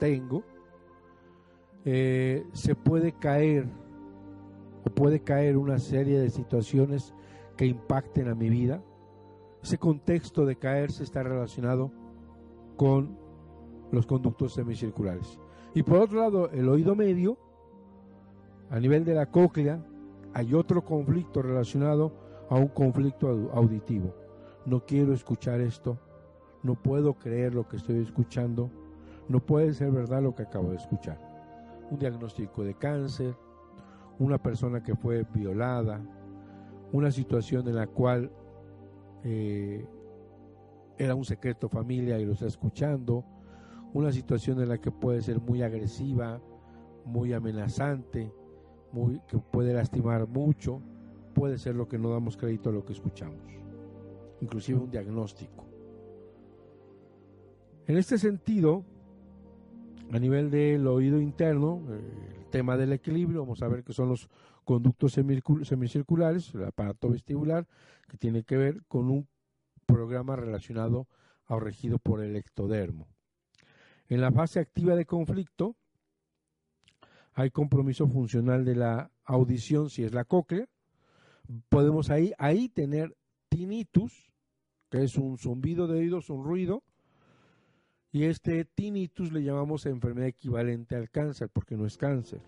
tengo, 0.00 0.42
eh, 1.84 2.44
se 2.54 2.74
puede 2.74 3.12
caer 3.12 3.68
o 4.84 4.90
puede 4.90 5.20
caer 5.20 5.56
una 5.56 5.78
serie 5.78 6.18
de 6.18 6.30
situaciones 6.30 7.14
que 7.56 7.66
impacten 7.66 8.28
a 8.28 8.34
mi 8.34 8.48
vida. 8.48 8.82
Ese 9.62 9.78
contexto 9.78 10.44
de 10.44 10.56
caerse 10.56 11.02
está 11.02 11.22
relacionado 11.22 11.90
con 12.76 13.16
los 13.92 14.06
conductos 14.06 14.54
semicirculares. 14.54 15.38
Y 15.74 15.82
por 15.82 15.98
otro 15.98 16.20
lado, 16.20 16.50
el 16.50 16.68
oído 16.68 16.94
medio, 16.94 17.38
a 18.70 18.78
nivel 18.78 19.04
de 19.04 19.14
la 19.14 19.30
cóclea, 19.30 19.84
hay 20.32 20.54
otro 20.54 20.84
conflicto 20.84 21.42
relacionado 21.42 22.12
a 22.50 22.56
un 22.56 22.68
conflicto 22.68 23.50
auditivo. 23.52 24.14
No 24.66 24.84
quiero 24.84 25.12
escuchar 25.12 25.60
esto, 25.60 25.98
no 26.62 26.74
puedo 26.74 27.14
creer 27.14 27.54
lo 27.54 27.68
que 27.68 27.76
estoy 27.76 28.02
escuchando, 28.02 28.70
no 29.28 29.40
puede 29.40 29.72
ser 29.74 29.90
verdad 29.90 30.22
lo 30.22 30.34
que 30.34 30.42
acabo 30.42 30.70
de 30.70 30.76
escuchar 30.76 31.34
un 31.90 31.98
diagnóstico 31.98 32.64
de 32.64 32.74
cáncer, 32.74 33.34
una 34.18 34.38
persona 34.38 34.82
que 34.82 34.94
fue 34.94 35.26
violada, 35.32 36.00
una 36.92 37.10
situación 37.10 37.68
en 37.68 37.76
la 37.76 37.86
cual 37.86 38.30
eh, 39.24 39.86
era 40.98 41.14
un 41.14 41.24
secreto 41.24 41.68
familia 41.68 42.18
y 42.18 42.24
lo 42.24 42.32
está 42.32 42.46
escuchando, 42.46 43.24
una 43.92 44.12
situación 44.12 44.60
en 44.60 44.68
la 44.68 44.78
que 44.78 44.90
puede 44.90 45.22
ser 45.22 45.40
muy 45.40 45.62
agresiva, 45.62 46.40
muy 47.04 47.32
amenazante, 47.32 48.32
muy, 48.92 49.20
que 49.26 49.38
puede 49.38 49.72
lastimar 49.72 50.26
mucho, 50.28 50.80
puede 51.34 51.58
ser 51.58 51.74
lo 51.74 51.88
que 51.88 51.98
no 51.98 52.10
damos 52.10 52.36
crédito 52.36 52.70
a 52.70 52.72
lo 52.72 52.84
que 52.84 52.92
escuchamos, 52.92 53.52
inclusive 54.40 54.78
un 54.78 54.90
diagnóstico. 54.90 55.64
En 57.86 57.98
este 57.98 58.18
sentido, 58.18 58.84
a 60.12 60.18
nivel 60.18 60.50
del 60.50 60.86
oído 60.86 61.20
interno, 61.20 61.82
eh, 61.90 62.38
el 62.38 62.46
tema 62.46 62.76
del 62.76 62.92
equilibrio, 62.92 63.40
vamos 63.40 63.62
a 63.62 63.68
ver 63.68 63.84
qué 63.84 63.92
son 63.92 64.08
los 64.08 64.28
conductos 64.64 65.12
semicirculares, 65.12 66.54
el 66.54 66.64
aparato 66.64 67.10
vestibular, 67.10 67.66
que 68.08 68.16
tiene 68.16 68.44
que 68.44 68.56
ver 68.56 68.84
con 68.86 69.10
un 69.10 69.28
programa 69.86 70.36
relacionado 70.36 71.06
o 71.46 71.60
regido 71.60 71.98
por 71.98 72.22
el 72.22 72.36
ectodermo. 72.36 73.08
En 74.08 74.20
la 74.20 74.32
fase 74.32 74.60
activa 74.60 74.96
de 74.96 75.06
conflicto 75.06 75.76
hay 77.32 77.50
compromiso 77.50 78.06
funcional 78.06 78.64
de 78.64 78.76
la 78.76 79.10
audición 79.24 79.90
si 79.90 80.04
es 80.04 80.12
la 80.12 80.24
cóclea. 80.24 80.68
Podemos 81.68 82.10
ahí, 82.10 82.32
ahí 82.38 82.68
tener 82.68 83.16
tinnitus, 83.48 84.32
que 84.90 85.04
es 85.04 85.16
un 85.16 85.38
zumbido 85.38 85.86
de 85.86 85.98
oídos, 85.98 86.30
un 86.30 86.44
ruido, 86.44 86.82
y 88.12 88.24
este 88.24 88.64
tinnitus 88.64 89.32
le 89.32 89.42
llamamos 89.42 89.86
enfermedad 89.86 90.28
equivalente 90.28 90.94
al 90.94 91.10
cáncer, 91.10 91.50
porque 91.52 91.76
no 91.76 91.84
es 91.84 91.96
cáncer. 91.96 92.40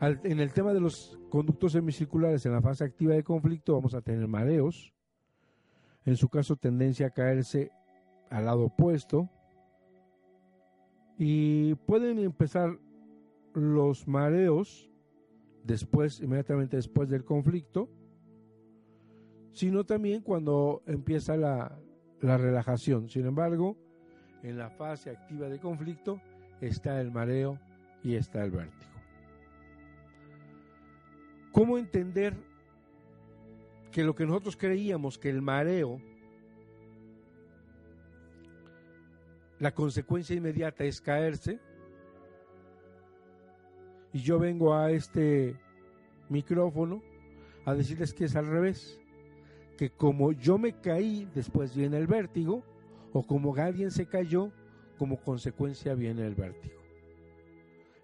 En 0.00 0.40
el 0.40 0.52
tema 0.52 0.72
de 0.72 0.80
los 0.80 1.18
conductos 1.28 1.72
semicirculares 1.72 2.46
en 2.46 2.52
la 2.52 2.62
fase 2.62 2.84
activa 2.84 3.14
de 3.14 3.22
conflicto 3.22 3.74
vamos 3.74 3.94
a 3.94 4.00
tener 4.00 4.26
mareos, 4.26 4.94
en 6.06 6.16
su 6.16 6.28
caso 6.28 6.56
tendencia 6.56 7.08
a 7.08 7.10
caerse 7.10 7.70
al 8.30 8.46
lado 8.46 8.66
opuesto, 8.66 9.28
y 11.18 11.74
pueden 11.74 12.18
empezar 12.18 12.78
los 13.52 14.08
mareos 14.08 14.90
después, 15.64 16.20
inmediatamente 16.20 16.76
después 16.76 17.10
del 17.10 17.24
conflicto, 17.24 17.90
sino 19.52 19.84
también 19.84 20.22
cuando 20.22 20.82
empieza 20.86 21.36
la, 21.36 21.78
la 22.22 22.38
relajación. 22.38 23.10
Sin 23.10 23.26
embargo, 23.26 23.76
en 24.42 24.56
la 24.56 24.70
fase 24.70 25.10
activa 25.10 25.48
de 25.48 25.58
conflicto 25.58 26.22
está 26.62 27.00
el 27.02 27.10
mareo 27.10 27.58
y 28.02 28.14
está 28.14 28.42
el 28.42 28.52
vértigo. 28.52 28.89
¿Cómo 31.60 31.76
entender 31.76 32.32
que 33.92 34.02
lo 34.02 34.14
que 34.14 34.24
nosotros 34.24 34.56
creíamos 34.56 35.18
que 35.18 35.28
el 35.28 35.42
mareo, 35.42 36.00
la 39.58 39.74
consecuencia 39.74 40.34
inmediata 40.34 40.84
es 40.84 41.02
caerse, 41.02 41.60
y 44.14 44.20
yo 44.20 44.38
vengo 44.38 44.72
a 44.72 44.90
este 44.90 45.54
micrófono 46.30 47.02
a 47.66 47.74
decirles 47.74 48.14
que 48.14 48.24
es 48.24 48.36
al 48.36 48.46
revés? 48.46 48.98
que 49.76 49.90
como 49.90 50.32
yo 50.32 50.56
me 50.56 50.80
caí, 50.80 51.28
después 51.34 51.76
viene 51.76 51.98
el 51.98 52.06
vértigo, 52.06 52.64
o 53.12 53.22
como 53.22 53.54
alguien 53.56 53.90
se 53.90 54.06
cayó, 54.06 54.50
como 54.96 55.20
consecuencia 55.20 55.94
viene 55.94 56.26
el 56.26 56.34
vértigo. 56.34 56.79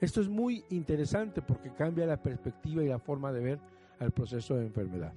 Esto 0.01 0.21
es 0.21 0.29
muy 0.29 0.65
interesante 0.71 1.41
porque 1.41 1.73
cambia 1.73 2.07
la 2.07 2.23
perspectiva 2.23 2.83
y 2.83 2.89
la 2.89 2.99
forma 2.99 3.33
de 3.33 3.41
ver 3.41 3.61
al 3.99 4.13
proceso 4.13 4.55
de 4.55 4.67
enfermedad. 4.67 5.15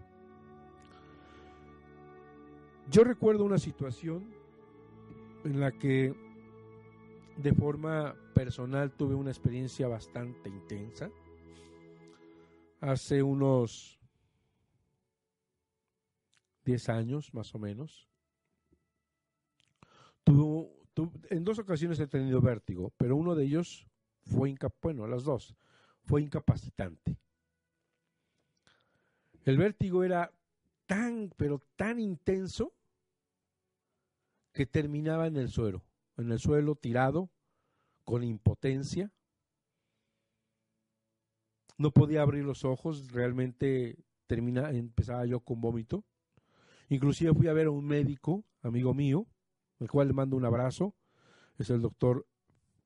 Yo 2.90 3.04
recuerdo 3.04 3.44
una 3.44 3.58
situación 3.58 4.34
en 5.44 5.60
la 5.60 5.72
que 5.72 6.16
de 7.38 7.54
forma 7.54 8.16
personal 8.34 8.92
tuve 8.92 9.16
una 9.16 9.32
experiencia 9.32 9.88
bastante 9.88 10.50
intensa. 10.50 11.10
Hace 12.82 13.22
unos 13.22 14.00
10 16.66 16.90
años 16.90 17.34
más 17.34 17.54
o 17.54 17.60
menos. 17.60 18.08
en 20.26 21.44
dos 21.44 21.60
ocasiones 21.60 22.00
he 22.00 22.08
tenido 22.08 22.42
vértigo, 22.42 22.94
pero 22.98 23.16
uno 23.16 23.36
de 23.36 23.46
ellos 23.46 23.89
fue 24.30 24.56
bueno, 24.82 25.08
las 25.08 25.24
dos, 25.24 25.56
fue 26.06 26.22
incapacitante. 26.22 27.18
El 29.44 29.58
vértigo 29.58 30.04
era 30.04 30.32
tan, 30.86 31.32
pero 31.36 31.60
tan 31.76 32.00
intenso 32.00 32.74
que 34.54 34.66
terminaba 34.66 35.28
en 35.28 35.38
el 35.38 35.50
suelo, 35.50 35.84
en 36.18 36.32
el 36.32 36.40
suelo 36.40 36.76
tirado, 36.76 37.30
con 38.04 38.24
impotencia. 38.24 39.12
No 41.78 41.92
podía 41.92 42.22
abrir 42.22 42.44
los 42.44 42.66
ojos, 42.66 43.12
realmente 43.12 43.98
termina, 44.28 44.72
empezaba 44.72 45.26
yo 45.26 45.40
con 45.40 45.62
vómito. 45.62 46.04
Inclusive 46.90 47.34
fui 47.34 47.48
a 47.48 47.54
ver 47.54 47.68
a 47.68 47.72
un 47.72 47.86
médico, 47.86 48.44
amigo 48.62 48.94
mío, 48.94 49.28
el 49.80 49.90
cual 49.90 50.08
le 50.08 50.14
mando 50.14 50.36
un 50.36 50.46
abrazo, 50.46 50.96
es 51.58 51.70
el 51.70 51.82
doctor 51.82 52.28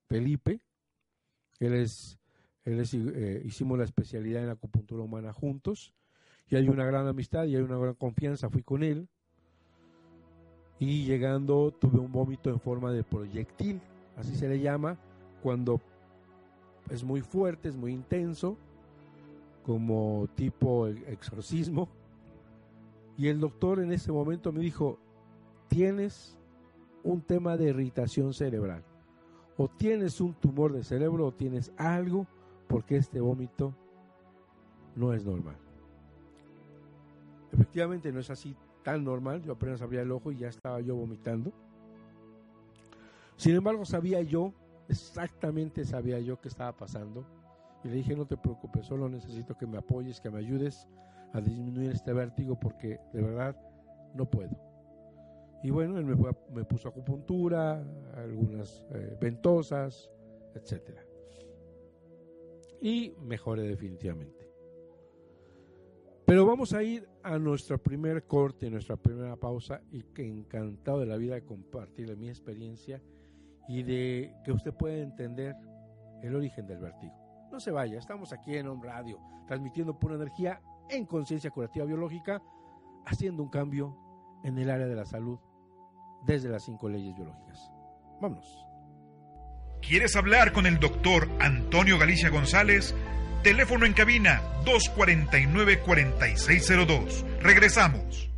Felipe, 0.07 0.61
él 1.59 1.73
es 1.73 2.19
Él 2.65 2.81
eh, 2.81 3.41
hicimos 3.45 3.77
la 3.77 3.83
especialidad 3.83 4.43
en 4.43 4.49
acupuntura 4.49 5.03
humana 5.03 5.33
juntos 5.33 5.93
y 6.49 6.55
hay 6.55 6.67
una 6.67 6.85
gran 6.85 7.07
amistad 7.07 7.45
y 7.45 7.55
hay 7.55 7.61
una 7.61 7.77
gran 7.77 7.95
confianza. 7.95 8.49
Fui 8.49 8.63
con 8.63 8.83
él 8.83 9.07
y 10.79 11.05
llegando 11.05 11.71
tuve 11.71 11.99
un 11.99 12.11
vómito 12.11 12.49
en 12.49 12.59
forma 12.59 12.91
de 12.91 13.03
proyectil, 13.03 13.79
así 14.17 14.35
se 14.35 14.49
le 14.49 14.59
llama, 14.59 14.97
cuando 15.41 15.79
es 16.89 17.03
muy 17.03 17.21
fuerte, 17.21 17.69
es 17.69 17.75
muy 17.75 17.93
intenso, 17.93 18.57
como 19.65 20.27
tipo 20.35 20.87
exorcismo. 20.87 21.89
Y 23.17 23.27
el 23.27 23.39
doctor 23.39 23.79
en 23.79 23.91
ese 23.91 24.11
momento 24.11 24.51
me 24.51 24.59
dijo, 24.59 24.99
tienes 25.67 26.37
un 27.03 27.21
tema 27.21 27.57
de 27.57 27.69
irritación 27.69 28.33
cerebral. 28.33 28.83
O 29.57 29.67
tienes 29.67 30.19
un 30.19 30.33
tumor 30.33 30.73
de 30.73 30.83
cerebro 30.83 31.27
o 31.27 31.33
tienes 31.33 31.71
algo 31.77 32.27
porque 32.67 32.97
este 32.97 33.19
vómito 33.19 33.73
no 34.95 35.13
es 35.13 35.25
normal. 35.25 35.57
Efectivamente 37.51 38.11
no 38.11 38.19
es 38.19 38.29
así 38.29 38.55
tan 38.83 39.03
normal, 39.03 39.41
yo 39.43 39.53
apenas 39.53 39.81
abría 39.81 40.01
el 40.01 40.11
ojo 40.11 40.31
y 40.31 40.37
ya 40.37 40.49
estaba 40.49 40.81
yo 40.81 40.95
vomitando. 40.95 41.51
Sin 43.37 43.55
embargo, 43.55 43.85
sabía 43.85 44.21
yo, 44.21 44.53
exactamente 44.89 45.85
sabía 45.85 46.19
yo 46.19 46.39
qué 46.41 46.47
estaba 46.47 46.75
pasando. 46.75 47.25
Y 47.83 47.89
le 47.89 47.95
dije, 47.95 48.15
no 48.15 48.25
te 48.25 48.37
preocupes, 48.37 48.85
solo 48.85 49.09
necesito 49.09 49.57
que 49.57 49.67
me 49.67 49.77
apoyes, 49.77 50.19
que 50.19 50.29
me 50.29 50.39
ayudes 50.39 50.87
a 51.33 51.41
disminuir 51.41 51.91
este 51.91 52.13
vértigo 52.13 52.59
porque 52.59 52.99
de 53.11 53.21
verdad 53.21 53.55
no 54.15 54.25
puedo. 54.25 54.72
Y 55.63 55.71
bueno, 55.71 55.97
él 55.97 56.05
me, 56.05 56.65
puso 56.65 56.89
acupuntura, 56.89 57.83
algunas 58.15 58.85
eh, 58.91 59.17
ventosas, 59.19 60.11
etcétera 60.53 61.03
y 62.83 63.15
mejore 63.21 63.63
definitivamente. 63.63 64.51
Pero 66.25 66.45
vamos 66.45 66.73
a 66.73 66.83
ir 66.83 67.07
a 67.23 67.39
nuestro 67.39 67.81
primer 67.81 68.27
corte, 68.27 68.69
nuestra 68.69 68.97
primera 68.97 69.37
pausa 69.37 69.81
y 69.89 70.03
que 70.03 70.27
encantado 70.27 70.99
de 70.99 71.05
la 71.05 71.15
vida 71.15 71.35
de 71.35 71.45
compartir 71.45 72.15
mi 72.17 72.27
experiencia 72.27 73.01
y 73.69 73.83
de 73.83 74.35
que 74.43 74.51
usted 74.51 74.73
pueda 74.73 74.97
entender 74.97 75.55
el 76.21 76.35
origen 76.35 76.67
del 76.67 76.79
vértigo. 76.79 77.13
No 77.53 77.61
se 77.61 77.71
vaya, 77.71 77.97
estamos 77.97 78.33
aquí 78.33 78.57
en 78.57 78.67
Home 78.67 78.85
Radio, 78.85 79.17
transmitiendo 79.47 79.97
pura 79.97 80.15
energía 80.15 80.59
en 80.89 81.05
conciencia 81.05 81.51
curativa 81.51 81.85
biológica, 81.85 82.41
haciendo 83.05 83.43
un 83.43 83.49
cambio 83.49 83.95
en 84.43 84.57
el 84.57 84.69
área 84.69 84.87
de 84.87 84.95
la 84.95 85.05
salud 85.05 85.39
desde 86.25 86.49
las 86.49 86.63
cinco 86.63 86.89
leyes 86.89 87.15
biológicas. 87.15 87.71
Vámonos. 88.21 88.65
¿Quieres 89.81 90.15
hablar 90.15 90.53
con 90.53 90.65
el 90.65 90.79
doctor 90.79 91.29
Antonio 91.39 91.99
Galicia 91.99 92.29
González? 92.29 92.95
Teléfono 93.43 93.85
en 93.85 93.93
cabina 93.93 94.41
249-4602. 94.63 97.25
Regresamos. 97.41 98.29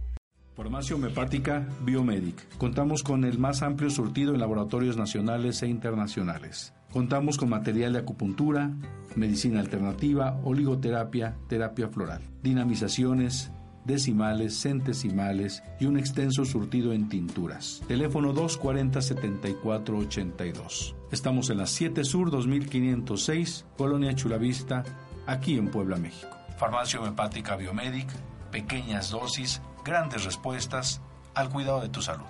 Farmacia 0.56 0.96
Homeopática 0.96 1.68
Biomedic. 1.82 2.58
Contamos 2.58 3.04
con 3.04 3.24
el 3.26 3.38
más 3.38 3.62
amplio 3.62 3.92
surtido 3.92 4.34
en 4.34 4.40
laboratorios 4.40 4.98
nacionales 4.98 5.62
e 5.62 5.68
internacionales. 5.68 6.74
Contamos 6.92 7.38
con 7.38 7.50
material 7.50 7.94
de 7.94 8.00
acupuntura, 8.00 8.72
medicina 9.16 9.60
alternativa, 9.60 10.40
oligoterapia, 10.44 11.36
terapia 11.50 11.90
floral, 11.90 12.24
dinamizaciones, 12.42 13.52
decimales, 13.86 14.60
centesimales 14.60 15.64
y 15.80 15.86
un 15.86 15.98
extenso 15.98 16.44
surtido 16.46 16.94
en 16.94 17.10
tinturas. 17.10 17.82
Teléfono 17.88 18.34
240-7482. 18.34 20.96
Estamos 21.12 21.50
en 21.50 21.58
la 21.60 21.68
7 21.68 22.04
Sur 22.04 22.32
2506, 22.32 23.66
Colonia 23.78 24.16
Chulavista, 24.16 24.84
aquí 25.28 25.58
en 25.58 25.70
Puebla, 25.70 25.98
México. 25.98 26.36
Farmacia 26.58 27.00
Homeopática 27.00 27.56
Biomedic, 27.56 28.10
pequeñas 28.52 29.12
dosis, 29.12 29.62
grandes 29.84 30.26
respuestas 30.26 31.02
al 31.34 31.50
cuidado 31.50 31.82
de 31.82 31.90
tu 31.90 32.02
salud. 32.02 32.26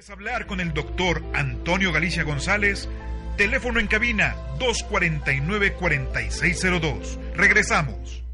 ¿Quieres 0.00 0.16
hablar 0.16 0.46
con 0.46 0.60
el 0.60 0.72
doctor 0.72 1.22
Antonio 1.34 1.92
Galicia 1.92 2.22
González? 2.22 2.88
Teléfono 3.36 3.80
en 3.80 3.86
cabina 3.86 4.34
249-4602. 4.58 7.18
Regresamos. 7.34 8.24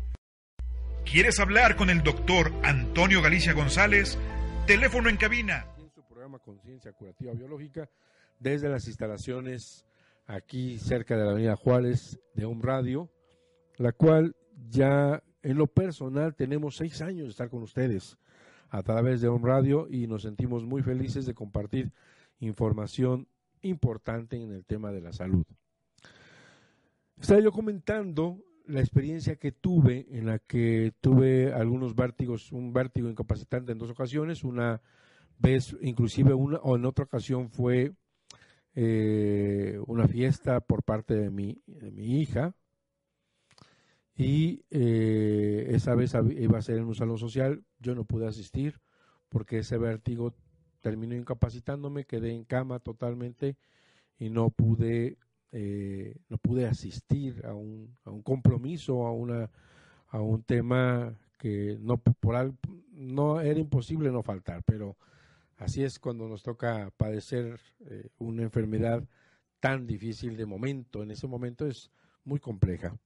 ¿Quieres 1.04 1.40
hablar 1.40 1.74
con 1.74 1.90
el 1.90 2.04
doctor 2.04 2.52
Antonio 2.62 3.20
Galicia 3.20 3.52
González? 3.52 4.16
Teléfono 4.68 5.08
en 5.08 5.16
cabina. 5.16 5.66
En 5.80 5.90
su 5.90 6.04
programa 6.04 6.38
Conciencia 6.38 6.92
Curativa 6.92 7.32
Biológica, 7.32 7.90
desde 8.38 8.68
las 8.68 8.86
instalaciones 8.86 9.84
aquí 10.28 10.78
cerca 10.78 11.16
de 11.16 11.24
la 11.24 11.32
Avenida 11.32 11.56
Juárez 11.56 12.20
de 12.34 12.46
un 12.46 12.62
Radio, 12.62 13.10
la 13.76 13.90
cual 13.90 14.36
ya 14.70 15.20
en 15.42 15.58
lo 15.58 15.66
personal 15.66 16.36
tenemos 16.36 16.76
seis 16.76 17.02
años 17.02 17.24
de 17.24 17.30
estar 17.30 17.50
con 17.50 17.64
ustedes 17.64 18.16
a 18.70 18.82
través 18.82 19.20
de 19.20 19.28
un 19.28 19.44
radio 19.44 19.86
y 19.90 20.06
nos 20.06 20.22
sentimos 20.22 20.64
muy 20.64 20.82
felices 20.82 21.26
de 21.26 21.34
compartir 21.34 21.92
información 22.40 23.28
importante 23.62 24.40
en 24.40 24.52
el 24.52 24.64
tema 24.64 24.92
de 24.92 25.00
la 25.00 25.12
salud. 25.12 25.44
Estaba 27.20 27.40
yo 27.40 27.52
comentando 27.52 28.38
la 28.66 28.80
experiencia 28.80 29.36
que 29.36 29.52
tuve 29.52 30.06
en 30.10 30.26
la 30.26 30.38
que 30.38 30.92
tuve 31.00 31.52
algunos 31.52 31.94
vértigos, 31.94 32.52
un 32.52 32.72
vértigo 32.72 33.08
incapacitante 33.08 33.72
en 33.72 33.78
dos 33.78 33.90
ocasiones, 33.90 34.44
una 34.44 34.82
vez 35.38 35.76
inclusive 35.80 36.34
una 36.34 36.58
o 36.58 36.76
en 36.76 36.84
otra 36.84 37.04
ocasión 37.04 37.50
fue 37.50 37.92
eh, 38.74 39.78
una 39.86 40.08
fiesta 40.08 40.60
por 40.60 40.82
parte 40.82 41.14
de 41.14 41.30
mi, 41.30 41.62
de 41.66 41.90
mi 41.90 42.20
hija 42.20 42.54
Y 44.16 44.64
eh, 44.70 45.66
esa 45.70 45.94
vez 45.94 46.14
iba 46.38 46.58
a 46.58 46.62
ser 46.62 46.78
en 46.78 46.84
un 46.84 46.94
salón 46.94 47.18
social, 47.18 47.64
yo 47.78 47.94
no 47.94 48.04
pude 48.04 48.26
asistir 48.26 48.80
porque 49.28 49.58
ese 49.58 49.76
vértigo 49.76 50.34
terminó 50.80 51.14
incapacitándome, 51.14 52.06
quedé 52.06 52.32
en 52.32 52.44
cama 52.44 52.78
totalmente 52.78 53.56
y 54.18 54.30
no 54.30 54.50
pude 54.50 55.18
eh, 55.52 56.16
no 56.28 56.38
pude 56.38 56.66
asistir 56.66 57.44
a 57.46 57.54
un, 57.54 57.96
a 58.04 58.10
un 58.10 58.22
compromiso, 58.22 59.06
a 59.06 59.12
una 59.12 59.50
a 60.08 60.20
un 60.20 60.42
tema 60.42 61.18
que 61.38 61.76
no 61.80 61.98
por 61.98 62.54
no 62.92 63.40
era 63.40 63.58
imposible 63.60 64.10
no 64.10 64.22
faltar, 64.22 64.62
pero 64.64 64.96
así 65.58 65.84
es 65.84 65.98
cuando 65.98 66.28
nos 66.28 66.42
toca 66.42 66.90
padecer 66.96 67.60
eh, 67.80 68.08
una 68.18 68.42
enfermedad 68.42 69.06
tan 69.60 69.86
difícil 69.86 70.36
de 70.36 70.46
momento, 70.46 71.02
en 71.02 71.10
ese 71.10 71.26
momento 71.26 71.66
es 71.66 71.90
muy 72.24 72.40
compleja. 72.40 72.96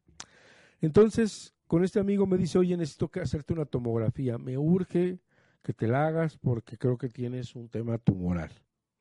Entonces, 0.81 1.55
con 1.67 1.85
este 1.85 2.01
amigo 2.01 2.27
me 2.27 2.37
dice, 2.37 2.59
oye, 2.59 2.77
necesito 2.77 3.09
que 3.09 3.21
hacerte 3.21 3.53
una 3.53 3.65
tomografía, 3.65 4.39
me 4.39 4.57
urge 4.57 5.21
que 5.63 5.73
te 5.73 5.87
la 5.87 6.07
hagas 6.07 6.37
porque 6.39 6.79
creo 6.79 6.97
que 6.97 7.09
tienes 7.09 7.55
un 7.55 7.69
tema 7.69 7.99
tumoral. 7.99 8.51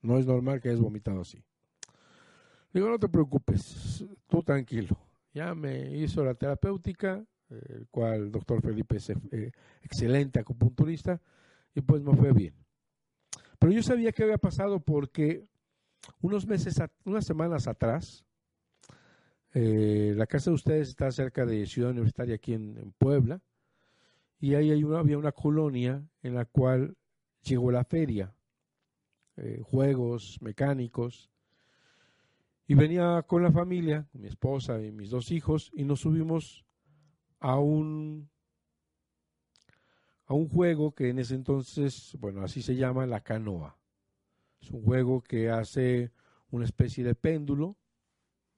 No 0.01 0.17
es 0.17 0.25
normal 0.25 0.61
que 0.61 0.69
hayas 0.69 0.81
vomitado 0.81 1.21
así. 1.21 1.43
Digo, 2.73 2.89
no 2.89 2.99
te 2.99 3.09
preocupes, 3.09 4.05
tú 4.27 4.43
tranquilo. 4.43 4.97
Ya 5.33 5.55
me 5.55 5.97
hizo 5.97 6.23
la 6.23 6.35
terapéutica, 6.35 7.25
el 7.49 7.87
cual 7.89 8.31
doctor 8.31 8.61
Felipe 8.61 8.97
es 8.97 9.09
eh, 9.09 9.51
excelente 9.81 10.39
acupunturista, 10.39 11.21
y 11.73 11.81
pues 11.81 12.03
me 12.03 12.15
fue 12.15 12.33
bien. 12.33 12.53
Pero 13.57 13.71
yo 13.71 13.83
sabía 13.83 14.11
que 14.11 14.23
había 14.23 14.37
pasado 14.37 14.79
porque 14.79 15.47
unos 16.21 16.45
meses, 16.45 16.81
unas 17.03 17.25
semanas 17.25 17.67
atrás, 17.67 18.25
eh, 19.53 20.13
la 20.15 20.27
casa 20.27 20.51
de 20.51 20.55
ustedes 20.55 20.89
está 20.89 21.11
cerca 21.11 21.45
de 21.45 21.65
Ciudad 21.65 21.91
Universitaria 21.91 22.35
aquí 22.35 22.53
en, 22.53 22.93
Puebla, 22.97 23.41
y 24.39 24.55
ahí 24.55 24.71
hay 24.71 24.83
una, 24.83 24.99
había 24.99 25.17
una 25.17 25.31
colonia 25.31 26.07
en 26.21 26.35
la 26.35 26.45
cual 26.45 26.95
llegó 27.41 27.71
la 27.71 27.83
feria, 27.83 28.35
eh, 29.37 29.61
juegos 29.63 30.37
mecánicos, 30.41 31.31
y 32.67 32.75
venía 32.75 33.23
con 33.23 33.41
la 33.41 33.51
familia, 33.51 34.07
mi 34.13 34.27
esposa 34.27 34.79
y 34.81 34.91
mis 34.91 35.09
dos 35.09 35.31
hijos, 35.31 35.71
y 35.73 35.83
nos 35.83 36.01
subimos 36.01 36.63
a 37.39 37.57
un, 37.57 38.29
a 40.27 40.35
un 40.35 40.47
juego 40.47 40.93
que 40.93 41.09
en 41.09 41.17
ese 41.17 41.33
entonces, 41.33 42.15
bueno, 42.19 42.43
así 42.43 42.61
se 42.61 42.75
llama 42.75 43.07
la 43.07 43.21
canoa. 43.21 43.79
Es 44.61 44.69
un 44.69 44.83
juego 44.83 45.21
que 45.21 45.49
hace 45.49 46.11
una 46.51 46.65
especie 46.65 47.03
de 47.03 47.15
péndulo, 47.15 47.78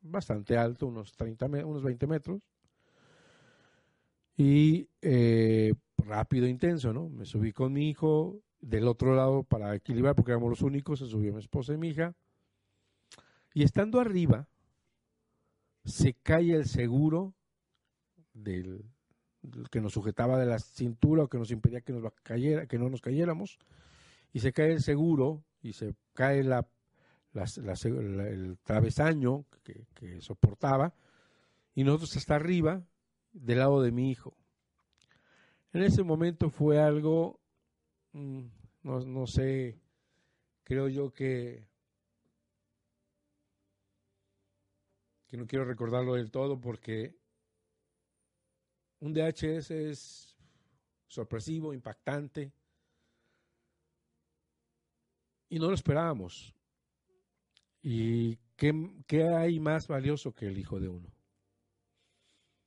bastante 0.01 0.57
alto, 0.57 0.87
unos, 0.87 1.13
30, 1.13 1.45
unos 1.65 1.83
20 1.83 2.07
metros, 2.07 2.47
y 4.37 4.87
eh, 5.01 5.73
rápido, 5.97 6.47
intenso, 6.47 6.93
¿no? 6.93 7.09
Me 7.09 7.25
subí 7.25 7.51
con 7.51 7.73
mi 7.73 7.89
hijo 7.89 8.41
del 8.59 8.87
otro 8.87 9.15
lado 9.15 9.43
para 9.43 9.75
equilibrar, 9.75 10.15
porque 10.15 10.31
éramos 10.31 10.49
los 10.49 10.61
únicos, 10.61 10.99
se 10.99 11.07
subió 11.07 11.33
mi 11.33 11.39
esposa 11.39 11.73
y 11.73 11.77
mi 11.77 11.89
hija, 11.89 12.13
y 13.53 13.63
estando 13.63 13.99
arriba, 13.99 14.47
se 15.83 16.13
cae 16.13 16.53
el 16.53 16.65
seguro 16.65 17.33
del, 18.33 18.85
que 19.71 19.81
nos 19.81 19.93
sujetaba 19.93 20.39
de 20.39 20.45
la 20.45 20.59
cintura 20.59 21.23
o 21.23 21.27
que 21.27 21.37
nos 21.37 21.51
impedía 21.51 21.81
que, 21.81 21.93
nos 21.93 22.11
cayera, 22.23 22.67
que 22.67 22.77
no 22.77 22.89
nos 22.89 23.01
cayéramos, 23.01 23.59
y 24.33 24.39
se 24.39 24.53
cae 24.53 24.71
el 24.71 24.81
seguro 24.81 25.43
y 25.61 25.73
se 25.73 25.95
cae 26.13 26.43
la, 26.43 26.67
el 27.33 28.57
travesaño 28.63 29.45
que, 29.63 29.85
que, 29.93 30.21
soportaba, 30.21 30.93
y 31.73 31.83
nosotros 31.83 32.15
hasta 32.17 32.35
arriba, 32.35 32.83
del 33.31 33.59
lado 33.59 33.81
de 33.81 33.91
mi 33.91 34.11
hijo. 34.11 34.35
En 35.73 35.83
ese 35.83 36.03
momento 36.03 36.49
fue 36.49 36.79
algo, 36.79 37.39
mm, 38.11 38.41
no, 38.83 38.99
no 39.05 39.27
sé, 39.27 39.79
creo 40.63 40.89
yo 40.89 41.13
que 41.13 41.69
que 45.31 45.37
no 45.37 45.47
quiero 45.47 45.63
recordarlo 45.63 46.15
del 46.15 46.29
todo 46.29 46.59
porque 46.59 47.15
un 48.99 49.13
DHS 49.13 49.71
es 49.71 50.35
sorpresivo, 51.07 51.73
impactante, 51.73 52.51
y 55.47 55.57
no 55.57 55.67
lo 55.67 55.73
esperábamos. 55.73 56.53
¿Y 57.81 58.37
qué, 58.55 58.73
hay 59.35 59.59
más 59.59 59.87
valioso 59.87 60.33
que 60.33 60.47
el 60.47 60.57
hijo 60.57 60.79
de 60.79 60.87
uno? 60.87 61.09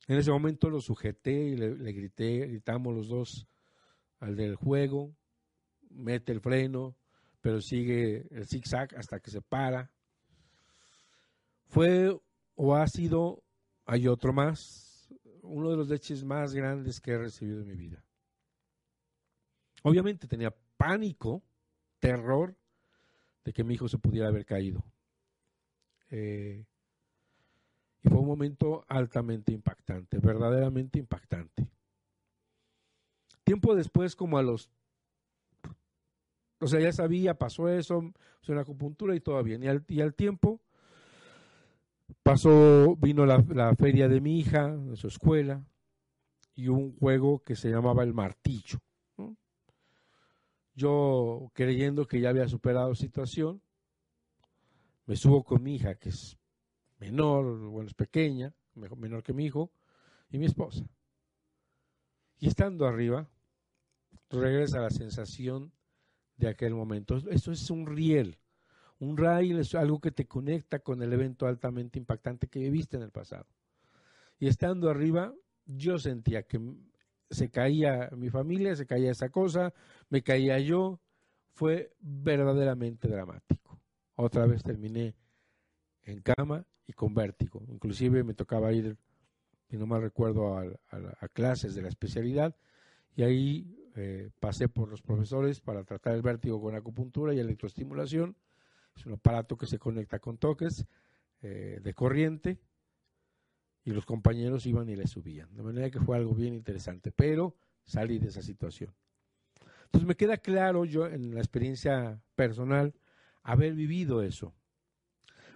En 0.07 0.18
ese 0.18 0.31
momento 0.31 0.68
lo 0.68 0.81
sujeté 0.81 1.33
y 1.33 1.57
le, 1.57 1.77
le 1.77 1.92
grité, 1.92 2.46
gritamos 2.46 2.94
los 2.94 3.09
dos 3.09 3.46
al 4.18 4.37
del 4.37 4.57
juego, 4.57 5.16
mete 5.90 6.33
el 6.33 6.40
freno, 6.40 6.96
pero 7.40 7.61
sigue 7.61 8.27
el 8.31 8.46
zigzag 8.46 8.94
hasta 8.96 9.20
que 9.20 9.31
se 9.31 9.40
para. 9.40 9.90
Fue 11.66 12.18
o 12.55 12.74
ha 12.74 12.87
sido, 12.87 13.42
hay 13.87 14.09
otro 14.09 14.33
más, 14.33 15.14
uno 15.42 15.70
de 15.70 15.77
los 15.77 15.88
leches 15.88 16.24
más 16.24 16.55
grandes 16.55 17.00
que 17.00 17.12
he 17.12 17.18
recibido 17.18 17.61
en 17.61 17.68
mi 17.68 17.77
vida. 17.77 18.05
Obviamente 19.83 20.27
tenía 20.27 20.55
pánico, 20.77 21.42
terror 21.98 22.57
de 23.44 23.53
que 23.53 23.64
mi 23.64 23.74
hijo 23.74 23.88
se 23.88 23.98
pudiera 23.98 24.29
haber 24.29 24.44
caído. 24.44 24.83
Eh, 26.10 26.64
y 28.02 28.08
fue 28.08 28.18
un 28.18 28.26
momento 28.26 28.84
altamente 28.88 29.52
impactante, 29.52 30.18
verdaderamente 30.18 30.98
impactante. 30.98 31.66
Tiempo 33.44 33.74
después, 33.74 34.14
como 34.14 34.38
a 34.38 34.42
los... 34.42 34.70
O 36.60 36.66
sea, 36.66 36.80
ya 36.80 36.92
sabía, 36.92 37.34
pasó 37.34 37.68
eso, 37.68 38.12
hizo 38.42 38.52
una 38.52 38.62
acupuntura 38.62 39.14
y 39.14 39.20
todo 39.20 39.42
bien. 39.42 39.62
Y 39.62 39.68
al, 39.68 39.84
y 39.88 40.00
al 40.00 40.14
tiempo 40.14 40.60
Pasó, 42.22 42.96
vino 42.96 43.26
la, 43.26 43.74
feria 43.76 44.08
de 44.08 44.20
mi 44.20 44.38
hija, 44.38 44.74
de 44.74 44.96
su 44.96 45.08
escuela, 45.08 45.64
y 46.54 46.68
un 46.68 46.96
juego 46.96 47.42
que 47.42 47.56
se 47.56 47.70
llamaba 47.70 48.02
el 48.02 48.14
martillo. 48.14 48.78
Yo, 50.74 51.50
creyendo 51.54 52.06
que 52.06 52.20
ya 52.20 52.30
había 52.30 52.48
superado 52.48 52.88
la 52.90 52.94
situación, 52.94 53.62
me 55.06 55.16
subo 55.16 55.44
con 55.44 55.62
mi 55.62 55.76
hija, 55.76 55.94
que 55.96 56.10
es 56.10 56.38
menor, 56.98 57.58
bueno, 57.68 57.88
es 57.88 57.94
pequeña, 57.94 58.54
menor 58.74 59.22
que 59.22 59.32
mi 59.32 59.46
hijo, 59.46 59.70
y 60.30 60.38
mi 60.38 60.46
esposa. 60.46 60.84
Y 62.38 62.48
estando 62.48 62.86
arriba, 62.86 63.28
regresa 64.30 64.80
la 64.80 64.90
sensación 64.90 65.72
de 66.36 66.48
aquel 66.48 66.74
momento. 66.74 67.16
Esto 67.30 67.52
es 67.52 67.70
un 67.70 67.86
riel. 67.86 68.38
Un 68.98 69.16
rail 69.16 69.58
es 69.58 69.74
algo 69.74 70.00
que 70.00 70.10
te 70.10 70.26
conecta 70.26 70.78
con 70.78 71.02
el 71.02 71.12
evento 71.12 71.46
altamente 71.46 71.98
impactante 71.98 72.48
que 72.48 72.60
viviste 72.60 72.96
en 72.96 73.02
el 73.02 73.10
pasado. 73.10 73.46
Y 74.38 74.48
estando 74.48 74.90
arriba, 74.90 75.34
yo 75.66 75.98
sentía 75.98 76.42
que 76.44 76.60
se 77.30 77.50
caía 77.50 78.10
mi 78.16 78.30
familia, 78.30 78.74
se 78.76 78.86
caía 78.86 79.10
esa 79.10 79.30
cosa, 79.30 79.72
me 80.08 80.22
caía 80.22 80.58
yo. 80.58 81.00
Fue 81.52 81.94
verdaderamente 82.00 83.06
dramático. 83.06 83.63
Otra 84.16 84.46
vez 84.46 84.62
terminé 84.62 85.14
en 86.03 86.20
cama 86.20 86.66
y 86.87 86.92
con 86.92 87.14
vértigo. 87.14 87.64
Inclusive 87.68 88.22
me 88.24 88.35
tocaba 88.35 88.72
ir, 88.72 88.96
si 89.68 89.77
no 89.77 89.87
mal 89.87 90.03
recuerdo, 90.03 90.57
a, 90.57 91.29
clases 91.33 91.74
de 91.74 91.83
la 91.83 91.88
especialidad 91.88 92.55
y 93.16 93.22
ahí 93.22 93.90
eh, 93.96 94.31
pasé 94.40 94.68
por 94.68 94.88
los 94.88 95.03
profesores 95.03 95.61
para 95.61 95.85
tratar 95.85 96.14
el 96.14 96.22
vértigo 96.22 96.61
con 96.61 96.74
acupuntura 96.74 97.33
y 97.33 97.38
electroestimulación 97.38 98.37
es 98.96 99.07
un 99.07 99.14
aparato 99.14 99.57
que 99.57 99.66
se 99.66 99.79
conecta 99.79 100.18
con 100.18 100.38
toques 100.38 100.87
eh, 101.42 101.81
de 101.83 101.94
corriente 101.94 102.59
y 103.85 103.90
los 103.90 104.07
compañeros 104.07 104.66
iban 104.66 104.88
y 104.88 104.96
le 104.96 105.07
subían. 105.07 105.55
De 105.55 105.62
manera 105.62 105.90
que 105.90 106.00
fue 106.00 106.16
algo 106.16 106.35
bien 106.35 106.55
interesante, 106.55 107.12
pero 107.12 107.57
salí 107.85 108.18
de 108.18 108.29
esa 108.29 108.42
situación. 108.42 108.94
Entonces 109.87 110.07
me 110.07 110.16
queda 110.16 110.38
claro 110.38 110.85
yo 110.85 111.07
en 111.07 111.35
la 111.35 111.40
experiencia 111.40 112.20
personal 112.35 112.94
haber 113.44 113.74
vivido 113.74 114.22
eso. 114.22 114.52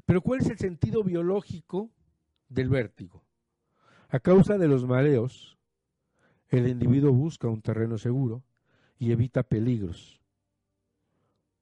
Pero 0.07 0.23
¿cuál 0.23 0.41
es 0.41 0.49
el 0.49 0.59
sentido 0.59 1.03
biológico 1.03 1.91
del 2.49 2.69
vértigo? 2.69 3.25
A 4.09 4.21
causa 4.21 4.57
de 4.57 4.69
los 4.69 4.87
mareos, 4.87 5.59
el 6.49 6.69
individuo 6.69 7.13
busca 7.13 7.49
un 7.49 7.61
terreno 7.61 7.99
seguro 7.99 8.45
y 8.99 9.11
evita 9.11 9.43
peligros 9.43 10.19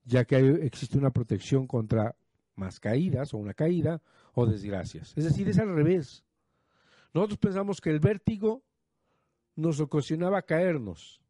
ya 0.07 0.25
que 0.25 0.37
existe 0.63 0.97
una 0.97 1.11
protección 1.11 1.67
contra 1.67 2.17
más 2.55 2.81
caídas 2.81 3.35
o 3.35 3.39
una 3.39 3.55
caída 3.55 4.01
o 4.35 4.47
desgracias. 4.47 5.13
Es 5.17 5.25
decir, 5.25 5.49
es 5.49 5.59
al 5.59 5.75
revés. 5.75 6.25
Nosotros 7.13 7.39
pensamos 7.39 7.81
que 7.81 7.91
el 7.91 8.01
vértigo 8.01 8.63
nos 9.57 9.81
ocasionaba 9.81 10.43
caernos. 10.43 11.21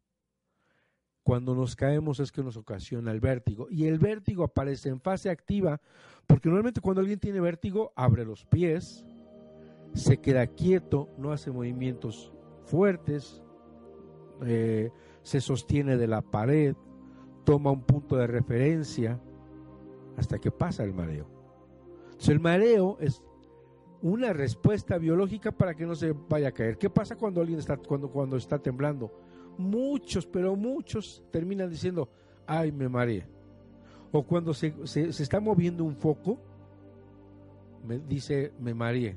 Cuando 1.27 1.57
nos 1.57 1.75
caemos 1.75 2.21
es 2.21 2.31
que 2.31 2.41
nos 2.41 2.57
ocasiona 2.57 3.11
el 3.11 3.19
vértigo. 3.19 3.67
Y 3.69 3.87
el 3.87 3.99
vértigo 3.99 4.45
aparece 4.45 4.91
en 4.91 5.01
fase 5.01 5.29
activa 5.29 5.81
porque 6.25 6.49
normalmente 6.49 6.81
cuando 6.81 7.01
alguien 7.01 7.19
tiene 7.19 7.41
vértigo 7.41 7.93
abre 7.97 8.25
los 8.25 8.45
pies, 8.45 9.05
se 9.93 10.19
queda 10.19 10.47
quieto, 10.47 11.09
no 11.19 11.33
hace 11.33 11.51
movimientos 11.51 12.33
fuertes, 12.67 13.43
eh, 14.45 14.93
se 15.25 15.41
sostiene 15.41 15.97
de 15.97 16.07
la 16.07 16.23
pared, 16.23 16.77
toma 17.43 17.73
un 17.73 17.83
punto 17.83 18.15
de 18.15 18.29
referencia 18.29 19.21
hasta 20.17 20.39
que 20.39 20.53
pasa 20.53 20.85
el 20.85 20.95
mareo. 20.95 21.27
Entonces 22.05 22.29
el 22.29 22.39
mareo 22.39 22.99
es 23.01 23.21
una 24.01 24.33
respuesta 24.33 24.97
biológica 24.97 25.51
para 25.51 25.75
que 25.75 25.87
no 25.87 25.97
se 25.97 26.13
vaya 26.13 26.51
a 26.51 26.53
caer. 26.53 26.79
¿Qué 26.79 26.89
pasa 26.89 27.17
cuando 27.17 27.41
alguien 27.41 27.59
está 27.59 27.77
cuando 27.79 28.13
cuando 28.13 28.37
está 28.37 28.61
temblando? 28.61 29.26
Muchos, 29.59 30.27
pero 30.27 30.57
muchos 30.57 31.23
terminan 31.31 31.71
diciendo, 31.71 32.09
"Ay, 32.47 32.73
me 32.73 32.89
mareé." 32.89 33.27
O 34.13 34.23
cuando 34.23 34.55
se, 34.55 34.75
se, 34.87 35.09
está 35.09 35.41
moviendo 35.41 35.85
un 35.85 35.97
foco, 35.97 36.39
me 37.85 37.99
dice, 37.99 38.53
"Me 38.61 38.75
mareé." 38.75 39.17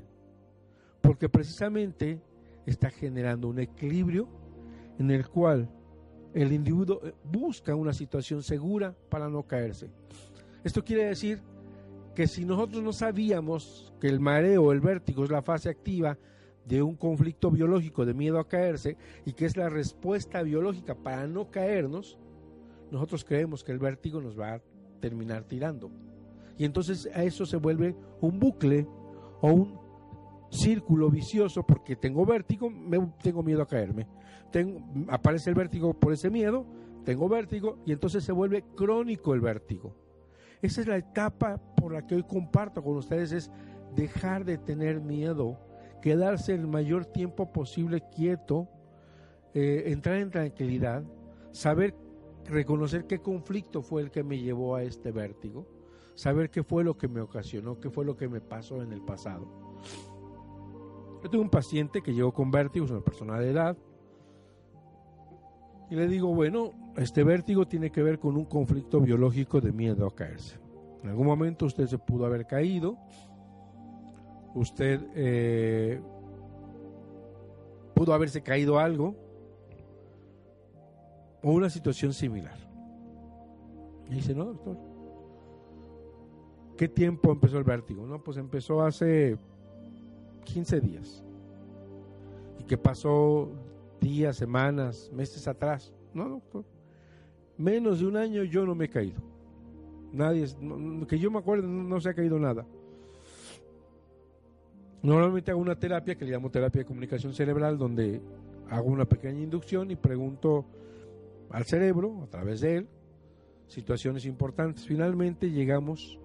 Porque 1.00 1.28
precisamente 1.28 2.20
está 2.66 2.90
generando 2.90 3.48
un 3.48 3.58
equilibrio 3.58 4.28
en 4.98 5.10
el 5.10 5.28
cual 5.28 5.68
el 6.34 6.52
individuo 6.52 7.00
eh, 7.04 7.14
busca 7.24 7.74
una 7.74 7.92
situación 7.92 8.42
segura 8.42 8.94
para 9.08 9.28
no 9.28 9.42
caerse. 9.42 9.90
Esto 10.62 10.84
quiere 10.84 11.06
decir 11.06 11.40
que 12.14 12.26
si 12.26 12.44
nosotros 12.44 12.82
no 12.82 12.92
sabíamos 12.92 13.92
que 14.00 14.08
el 14.08 14.20
mareo 14.20 14.72
el 14.72 14.80
vértigo 14.80 15.24
es 15.24 15.30
la 15.30 15.42
fase 15.42 15.70
activa 15.70 16.18
de 16.64 16.82
un 16.82 16.96
conflicto 16.96 17.50
biológico 17.50 18.04
de 18.04 18.14
miedo 18.14 18.38
a 18.38 18.48
caerse 18.48 18.96
y 19.24 19.32
que 19.32 19.46
es 19.46 19.56
la 19.56 19.68
respuesta 19.68 20.42
biológica 20.42 20.94
para 20.94 21.26
no 21.26 21.50
caernos, 21.50 22.18
nosotros 22.90 23.24
creemos 23.24 23.64
que 23.64 23.72
el 23.72 23.78
vértigo 23.78 24.20
nos 24.20 24.38
va 24.38 24.54
a 24.54 24.62
terminar 25.00 25.44
tirando. 25.44 25.90
Y 26.58 26.64
entonces 26.64 27.08
a 27.14 27.24
eso 27.24 27.46
se 27.46 27.56
vuelve 27.56 27.96
un 28.20 28.38
bucle 28.38 28.86
o 29.40 29.48
un 29.48 29.80
círculo 30.50 31.10
vicioso 31.10 31.64
porque 31.64 31.96
tengo 31.96 32.26
vértigo, 32.26 32.68
me, 32.68 32.98
tengo 33.22 33.42
miedo 33.42 33.62
a 33.62 33.66
caerme. 33.66 34.06
Tengo, 34.50 34.80
aparece 35.08 35.50
el 35.50 35.56
vértigo 35.56 35.94
por 35.94 36.12
ese 36.12 36.28
miedo, 36.28 36.66
tengo 37.04 37.28
vértigo 37.28 37.78
y 37.86 37.92
entonces 37.92 38.24
se 38.24 38.32
vuelve 38.32 38.64
crónico 38.74 39.32
el 39.32 39.40
vértigo. 39.40 39.94
Esa 40.60 40.82
es 40.82 40.86
la 40.86 40.98
etapa 40.98 41.56
por 41.76 41.92
la 41.92 42.06
que 42.06 42.16
hoy 42.16 42.24
comparto 42.24 42.82
con 42.82 42.96
ustedes, 42.96 43.32
es 43.32 43.50
dejar 43.94 44.44
de 44.44 44.58
tener 44.58 45.00
miedo, 45.00 45.58
quedarse 46.00 46.54
el 46.54 46.66
mayor 46.66 47.06
tiempo 47.06 47.52
posible 47.52 48.02
quieto, 48.14 48.68
eh, 49.54 49.84
entrar 49.86 50.16
en 50.16 50.30
tranquilidad, 50.30 51.02
saber 51.52 51.94
reconocer 52.46 53.06
qué 53.06 53.20
conflicto 53.20 53.82
fue 53.82 54.02
el 54.02 54.10
que 54.10 54.22
me 54.22 54.38
llevó 54.38 54.76
a 54.76 54.82
este 54.82 55.12
vértigo, 55.12 55.66
saber 56.14 56.50
qué 56.50 56.62
fue 56.62 56.84
lo 56.84 56.96
que 56.96 57.08
me 57.08 57.20
ocasionó, 57.20 57.80
qué 57.80 57.90
fue 57.90 58.04
lo 58.04 58.16
que 58.16 58.28
me 58.28 58.40
pasó 58.40 58.82
en 58.82 58.92
el 58.92 59.02
pasado. 59.02 59.46
Yo 61.22 61.28
tengo 61.28 61.44
un 61.44 61.50
paciente 61.50 62.02
que 62.02 62.14
llegó 62.14 62.32
con 62.32 62.50
vértigo, 62.50 62.84
es 62.84 62.90
una 62.90 63.04
persona 63.04 63.38
de 63.38 63.50
edad, 63.50 63.76
y 65.90 65.96
le 65.96 66.06
digo, 66.06 66.32
bueno, 66.32 66.72
este 66.96 67.24
vértigo 67.24 67.66
tiene 67.66 67.90
que 67.90 68.02
ver 68.02 68.20
con 68.20 68.36
un 68.36 68.44
conflicto 68.44 69.00
biológico 69.00 69.60
de 69.60 69.72
miedo 69.72 70.06
a 70.06 70.14
caerse. 70.14 70.56
En 71.02 71.10
algún 71.10 71.26
momento 71.26 71.66
usted 71.66 71.86
se 71.86 71.98
pudo 71.98 72.26
haber 72.26 72.46
caído, 72.46 72.96
usted 74.54 75.00
eh, 75.14 76.00
pudo 77.94 78.12
haberse 78.12 78.42
caído 78.42 78.78
algo 78.78 79.14
o 81.42 81.52
una 81.52 81.70
situación 81.70 82.12
similar. 82.12 82.56
Y 84.10 84.14
dice, 84.14 84.34
no, 84.34 84.46
doctor. 84.46 84.76
¿Qué 86.76 86.88
tiempo 86.88 87.30
empezó 87.30 87.58
el 87.58 87.64
vértigo? 87.64 88.06
No, 88.06 88.22
pues 88.22 88.36
empezó 88.38 88.82
hace 88.82 89.36
15 90.44 90.80
días. 90.80 91.22
¿Y 92.58 92.64
qué 92.64 92.78
pasó 92.78 93.50
días, 94.00 94.36
semanas, 94.36 95.10
meses 95.12 95.46
atrás? 95.46 95.92
No, 96.14 96.28
doctor. 96.28 96.64
Menos 97.56 98.00
de 98.00 98.06
un 98.06 98.16
año 98.16 98.42
yo 98.44 98.64
no 98.64 98.74
me 98.74 98.86
he 98.86 98.88
caído. 98.88 99.20
Nadie, 100.12 100.46
que 101.06 101.18
yo 101.18 101.30
me 101.30 101.38
acuerdo, 101.38 101.68
no, 101.68 102.00
se 102.00 102.08
ha 102.08 102.14
caído 102.14 102.38
nada. 102.38 102.66
Normalmente 105.02 105.50
hago 105.50 105.60
una 105.60 105.78
terapia 105.78 106.14
que 106.14 106.24
le 106.24 106.32
llamo 106.32 106.50
terapia 106.50 106.80
de 106.80 106.84
comunicación 106.84 107.32
cerebral, 107.32 107.78
donde 107.78 108.20
hago 108.68 108.88
una 108.88 109.06
pequeña 109.06 109.40
inducción 109.40 109.90
y 109.90 109.96
pregunto 109.96 110.66
al 111.50 111.64
cerebro, 111.64 112.22
a 112.22 112.26
través 112.26 112.60
de 112.60 112.76
él, 112.76 112.88
situaciones 113.66 114.26
importantes. 114.26 114.86
Finalmente 114.86 115.50
llegamos 115.50 116.18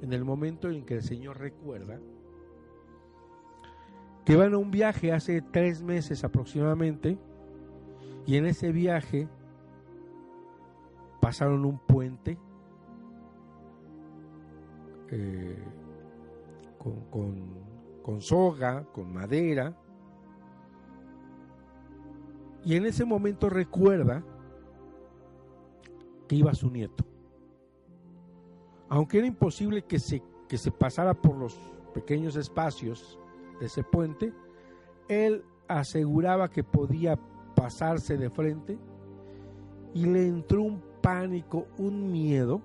en 0.00 0.12
el 0.12 0.24
momento 0.24 0.70
en 0.70 0.84
que 0.84 0.94
el 0.94 1.02
Señor 1.02 1.38
recuerda 1.38 1.98
que 4.24 4.36
van 4.36 4.54
a 4.54 4.58
un 4.58 4.70
viaje 4.70 5.12
hace 5.12 5.42
tres 5.42 5.82
meses 5.82 6.24
aproximadamente 6.24 7.18
y 8.26 8.36
en 8.36 8.46
ese 8.46 8.72
viaje 8.72 9.28
pasaron 11.20 11.64
un 11.64 11.78
puente 11.78 12.38
eh, 15.10 15.58
con, 16.78 17.00
con 17.10 17.73
soga, 18.20 18.84
con 18.92 19.12
madera, 19.12 19.76
y 22.64 22.76
en 22.76 22.86
ese 22.86 23.04
momento 23.04 23.50
recuerda 23.50 24.24
que 26.26 26.36
iba 26.36 26.54
su 26.54 26.70
nieto. 26.70 27.04
Aunque 28.88 29.18
era 29.18 29.26
imposible 29.26 29.82
que 29.82 29.98
se, 29.98 30.22
que 30.48 30.56
se 30.56 30.70
pasara 30.70 31.14
por 31.14 31.36
los 31.36 31.58
pequeños 31.92 32.36
espacios 32.36 33.18
de 33.60 33.66
ese 33.66 33.82
puente, 33.82 34.32
él 35.08 35.44
aseguraba 35.68 36.50
que 36.50 36.64
podía 36.64 37.18
pasarse 37.54 38.16
de 38.16 38.30
frente 38.30 38.78
y 39.92 40.06
le 40.06 40.26
entró 40.26 40.62
un 40.62 40.82
pánico, 41.02 41.66
un 41.78 42.10
miedo 42.10 42.62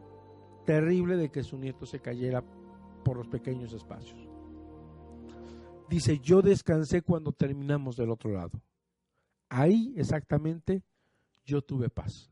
terrible 0.65 1.17
de 1.17 1.29
que 1.29 1.43
su 1.43 1.57
nieto 1.57 1.85
se 1.85 1.99
cayera 1.99 2.43
por 3.03 3.17
los 3.17 3.27
pequeños 3.27 3.73
espacios. 3.73 4.28
Dice, 5.89 6.19
yo 6.19 6.41
descansé 6.41 7.01
cuando 7.01 7.31
terminamos 7.31 7.97
del 7.97 8.11
otro 8.11 8.31
lado. 8.31 8.61
Ahí 9.49 9.93
exactamente 9.97 10.83
yo 11.43 11.61
tuve 11.63 11.89
paz. 11.89 12.29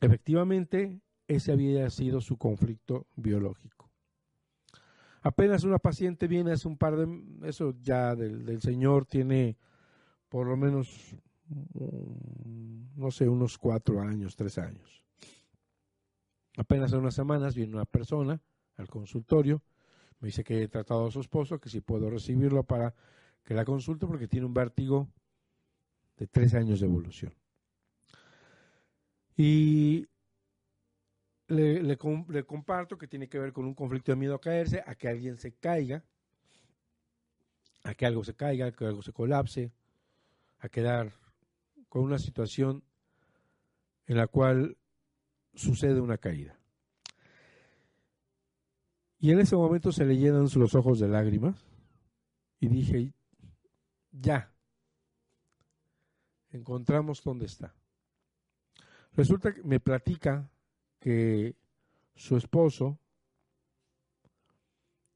Efectivamente, 0.00 1.02
ese 1.28 1.52
había 1.52 1.88
sido 1.90 2.20
su 2.20 2.36
conflicto 2.38 3.06
biológico. 3.16 3.90
Apenas 5.22 5.64
una 5.64 5.78
paciente 5.78 6.28
viene 6.28 6.52
hace 6.52 6.68
un 6.68 6.76
par 6.76 6.96
de, 6.96 7.48
eso 7.48 7.74
ya 7.80 8.14
del, 8.14 8.60
Señor 8.60 9.06
tiene 9.06 9.56
por 10.28 10.46
lo 10.46 10.56
menos, 10.56 11.16
mm, 11.48 13.00
no 13.00 13.10
sé, 13.10 13.28
unos 13.28 13.56
cuatro 13.56 14.00
años, 14.00 14.36
tres 14.36 14.58
años. 14.58 15.02
Apenas 16.56 16.92
hace 16.92 16.98
unas 16.98 17.14
semanas 17.14 17.54
viene 17.54 17.74
una 17.74 17.86
persona 17.86 18.40
al 18.76 18.88
consultorio, 18.88 19.62
me 20.20 20.26
dice 20.26 20.44
que 20.44 20.62
he 20.62 20.68
tratado 20.68 21.06
a 21.06 21.10
su 21.10 21.20
esposo, 21.20 21.60
que 21.60 21.68
si 21.68 21.80
puedo 21.80 22.10
recibirlo 22.10 22.64
para 22.64 22.94
que 23.42 23.54
la 23.54 23.64
consulte 23.64 24.06
porque 24.06 24.28
tiene 24.28 24.46
un 24.46 24.54
vértigo 24.54 25.08
de 26.16 26.26
tres 26.26 26.54
años 26.54 26.80
de 26.80 26.86
evolución. 26.86 27.34
Y 29.36 30.06
le, 31.48 31.96
comparto 32.46 32.96
que 32.96 33.08
tiene 33.08 33.28
que 33.28 33.38
ver 33.38 33.52
con 33.52 33.64
un 33.64 33.74
conflicto 33.74 34.12
de 34.12 34.16
miedo 34.16 34.34
a 34.34 34.40
caerse, 34.40 34.82
a 34.86 34.94
que 34.94 35.08
alguien 35.08 35.36
se 35.36 35.52
caiga, 35.52 36.04
a 37.82 37.94
que 37.94 38.06
algo 38.06 38.24
se 38.24 38.34
caiga, 38.34 38.66
a 38.66 38.72
que 38.72 38.86
algo 38.86 39.02
se 39.02 39.12
colapse, 39.12 39.72
a 40.60 40.68
quedar 40.68 41.12
con 41.88 42.02
una 42.02 42.18
situación 42.18 42.82
en 44.06 44.16
la 44.16 44.26
cual 44.26 44.76
sucede 45.54 46.00
una 46.00 46.18
caída. 46.18 46.58
Y 49.24 49.30
en 49.30 49.40
ese 49.40 49.56
momento 49.56 49.90
se 49.90 50.04
le 50.04 50.18
llenan 50.18 50.46
los 50.54 50.74
ojos 50.74 51.00
de 51.00 51.08
lágrimas. 51.08 51.56
Y 52.60 52.68
dije, 52.68 53.14
ya, 54.12 54.52
encontramos 56.50 57.22
dónde 57.24 57.46
está. 57.46 57.74
Resulta 59.14 59.54
que 59.54 59.62
me 59.62 59.80
platica 59.80 60.50
que 61.00 61.56
su 62.14 62.36
esposo 62.36 62.98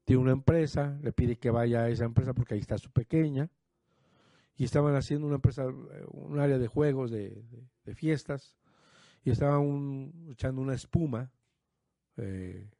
tiene 0.05 0.23
una 0.23 0.31
empresa, 0.31 0.97
le 1.03 1.13
pide 1.13 1.37
que 1.37 1.51
vaya 1.51 1.81
a 1.81 1.89
esa 1.89 2.05
empresa 2.05 2.33
porque 2.33 2.55
ahí 2.55 2.61
está 2.61 2.79
su 2.79 2.89
pequeña, 2.89 3.51
y 4.57 4.63
estaban 4.63 4.95
haciendo 4.95 5.27
una 5.27 5.35
empresa, 5.35 5.67
un 5.67 6.39
área 6.39 6.57
de 6.57 6.65
juegos, 6.65 7.11
de, 7.11 7.45
fiestas, 7.93 8.55
y 9.23 9.29
estaban 9.29 10.11
echando 10.31 10.61
una 10.61 10.73
espuma 10.73 11.31
eh, 12.17 12.71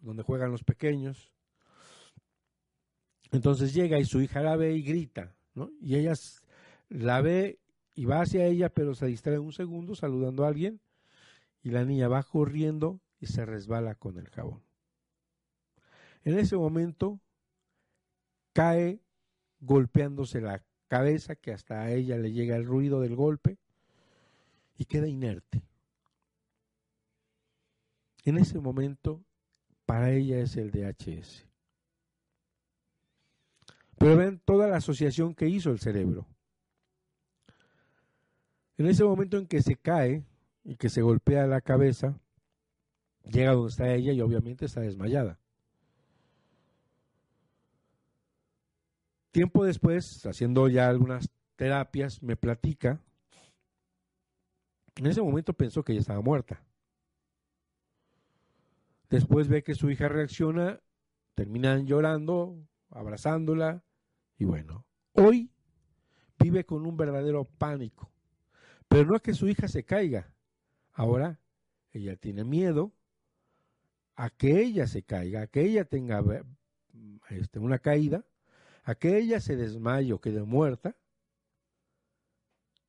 donde 0.00 0.22
juegan 0.22 0.50
los 0.50 0.64
pequeños. 0.64 1.32
Entonces 3.32 3.74
llega 3.74 3.98
y 3.98 4.04
su 4.04 4.20
hija 4.20 4.40
la 4.42 4.56
ve 4.56 4.74
y 4.74 4.82
grita, 4.82 5.34
¿no? 5.54 5.70
Y 5.80 5.96
ella 5.96 6.14
la 6.88 7.20
ve 7.20 7.58
y 7.94 8.04
va 8.04 8.20
hacia 8.20 8.46
ella, 8.46 8.68
pero 8.68 8.94
se 8.94 9.06
distrae 9.06 9.38
un 9.38 9.52
segundo 9.52 9.94
saludando 9.94 10.44
a 10.44 10.48
alguien 10.48 10.80
y 11.62 11.70
la 11.70 11.84
niña 11.84 12.08
va 12.08 12.22
corriendo 12.22 13.00
y 13.20 13.26
se 13.26 13.44
resbala 13.44 13.94
con 13.94 14.18
el 14.18 14.28
jabón. 14.28 14.62
En 16.24 16.38
ese 16.38 16.56
momento 16.56 17.20
cae 18.52 19.00
golpeándose 19.60 20.40
la 20.40 20.62
cabeza, 20.88 21.34
que 21.34 21.52
hasta 21.52 21.82
a 21.82 21.90
ella 21.90 22.16
le 22.16 22.32
llega 22.32 22.56
el 22.56 22.64
ruido 22.64 23.00
del 23.00 23.16
golpe, 23.16 23.58
y 24.78 24.84
queda 24.84 25.08
inerte. 25.08 25.62
En 28.24 28.38
ese 28.38 28.58
momento, 28.58 29.24
para 29.86 30.10
ella 30.10 30.40
es 30.40 30.56
el 30.56 30.70
DHS. 30.70 31.46
Pero 33.98 34.16
ven 34.16 34.40
toda 34.44 34.68
la 34.68 34.76
asociación 34.76 35.34
que 35.34 35.48
hizo 35.48 35.70
el 35.70 35.78
cerebro. 35.78 36.26
En 38.76 38.86
ese 38.86 39.04
momento 39.04 39.38
en 39.38 39.46
que 39.46 39.62
se 39.62 39.76
cae 39.76 40.24
y 40.64 40.76
que 40.76 40.90
se 40.90 41.00
golpea 41.00 41.46
la 41.46 41.62
cabeza, 41.62 42.20
llega 43.24 43.52
donde 43.52 43.70
está 43.70 43.94
ella 43.94 44.12
y 44.12 44.20
obviamente 44.20 44.66
está 44.66 44.80
desmayada. 44.80 45.38
Tiempo 49.30 49.64
después, 49.64 50.26
haciendo 50.26 50.68
ya 50.68 50.88
algunas 50.88 51.30
terapias, 51.56 52.22
me 52.22 52.36
platica. 52.36 53.00
En 54.96 55.06
ese 55.06 55.22
momento 55.22 55.52
pensó 55.54 55.82
que 55.82 55.92
ella 55.92 56.00
estaba 56.00 56.20
muerta. 56.20 56.65
Después 59.08 59.48
ve 59.48 59.62
que 59.62 59.74
su 59.74 59.90
hija 59.90 60.08
reacciona, 60.08 60.80
terminan 61.34 61.86
llorando, 61.86 62.66
abrazándola, 62.90 63.84
y 64.38 64.44
bueno, 64.44 64.86
hoy 65.12 65.50
vive 66.38 66.64
con 66.64 66.86
un 66.86 66.96
verdadero 66.96 67.44
pánico. 67.44 68.10
Pero 68.88 69.06
no 69.06 69.16
es 69.16 69.22
que 69.22 69.34
su 69.34 69.48
hija 69.48 69.68
se 69.68 69.84
caiga. 69.84 70.32
Ahora 70.92 71.40
ella 71.92 72.16
tiene 72.16 72.44
miedo 72.44 72.92
a 74.14 74.30
que 74.30 74.60
ella 74.62 74.86
se 74.86 75.02
caiga, 75.02 75.42
a 75.42 75.46
que 75.46 75.62
ella 75.62 75.84
tenga 75.84 76.22
este, 77.30 77.58
una 77.58 77.78
caída, 77.78 78.24
a 78.84 78.94
que 78.94 79.18
ella 79.18 79.40
se 79.40 79.56
desmaye 79.56 80.12
o 80.12 80.20
quede 80.20 80.42
muerta 80.42 80.96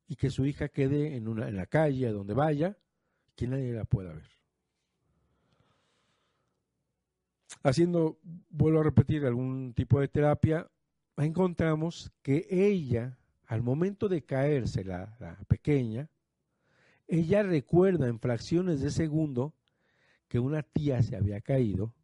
y 0.06 0.16
que 0.16 0.30
su 0.30 0.46
hija 0.46 0.68
quede 0.68 1.16
en, 1.16 1.28
una, 1.28 1.48
en 1.48 1.56
la 1.56 1.66
calle, 1.66 2.08
donde 2.08 2.34
vaya, 2.34 2.78
que 3.34 3.46
nadie 3.46 3.72
la 3.72 3.84
pueda 3.84 4.14
ver. 4.14 4.37
Haciendo, 7.62 8.18
vuelvo 8.50 8.80
a 8.80 8.84
repetir, 8.84 9.24
algún 9.24 9.72
tipo 9.74 10.00
de 10.00 10.08
terapia, 10.08 10.70
encontramos 11.16 12.12
que 12.22 12.46
ella, 12.50 13.18
al 13.46 13.62
momento 13.62 14.08
de 14.08 14.24
caerse, 14.24 14.84
la, 14.84 15.16
la 15.18 15.36
pequeña, 15.48 16.10
ella 17.06 17.42
recuerda 17.42 18.06
en 18.06 18.20
fracciones 18.20 18.80
de 18.80 18.90
segundo 18.90 19.54
que 20.28 20.38
una 20.38 20.62
tía 20.62 21.02
se 21.02 21.16
había 21.16 21.40
caído, 21.40 21.94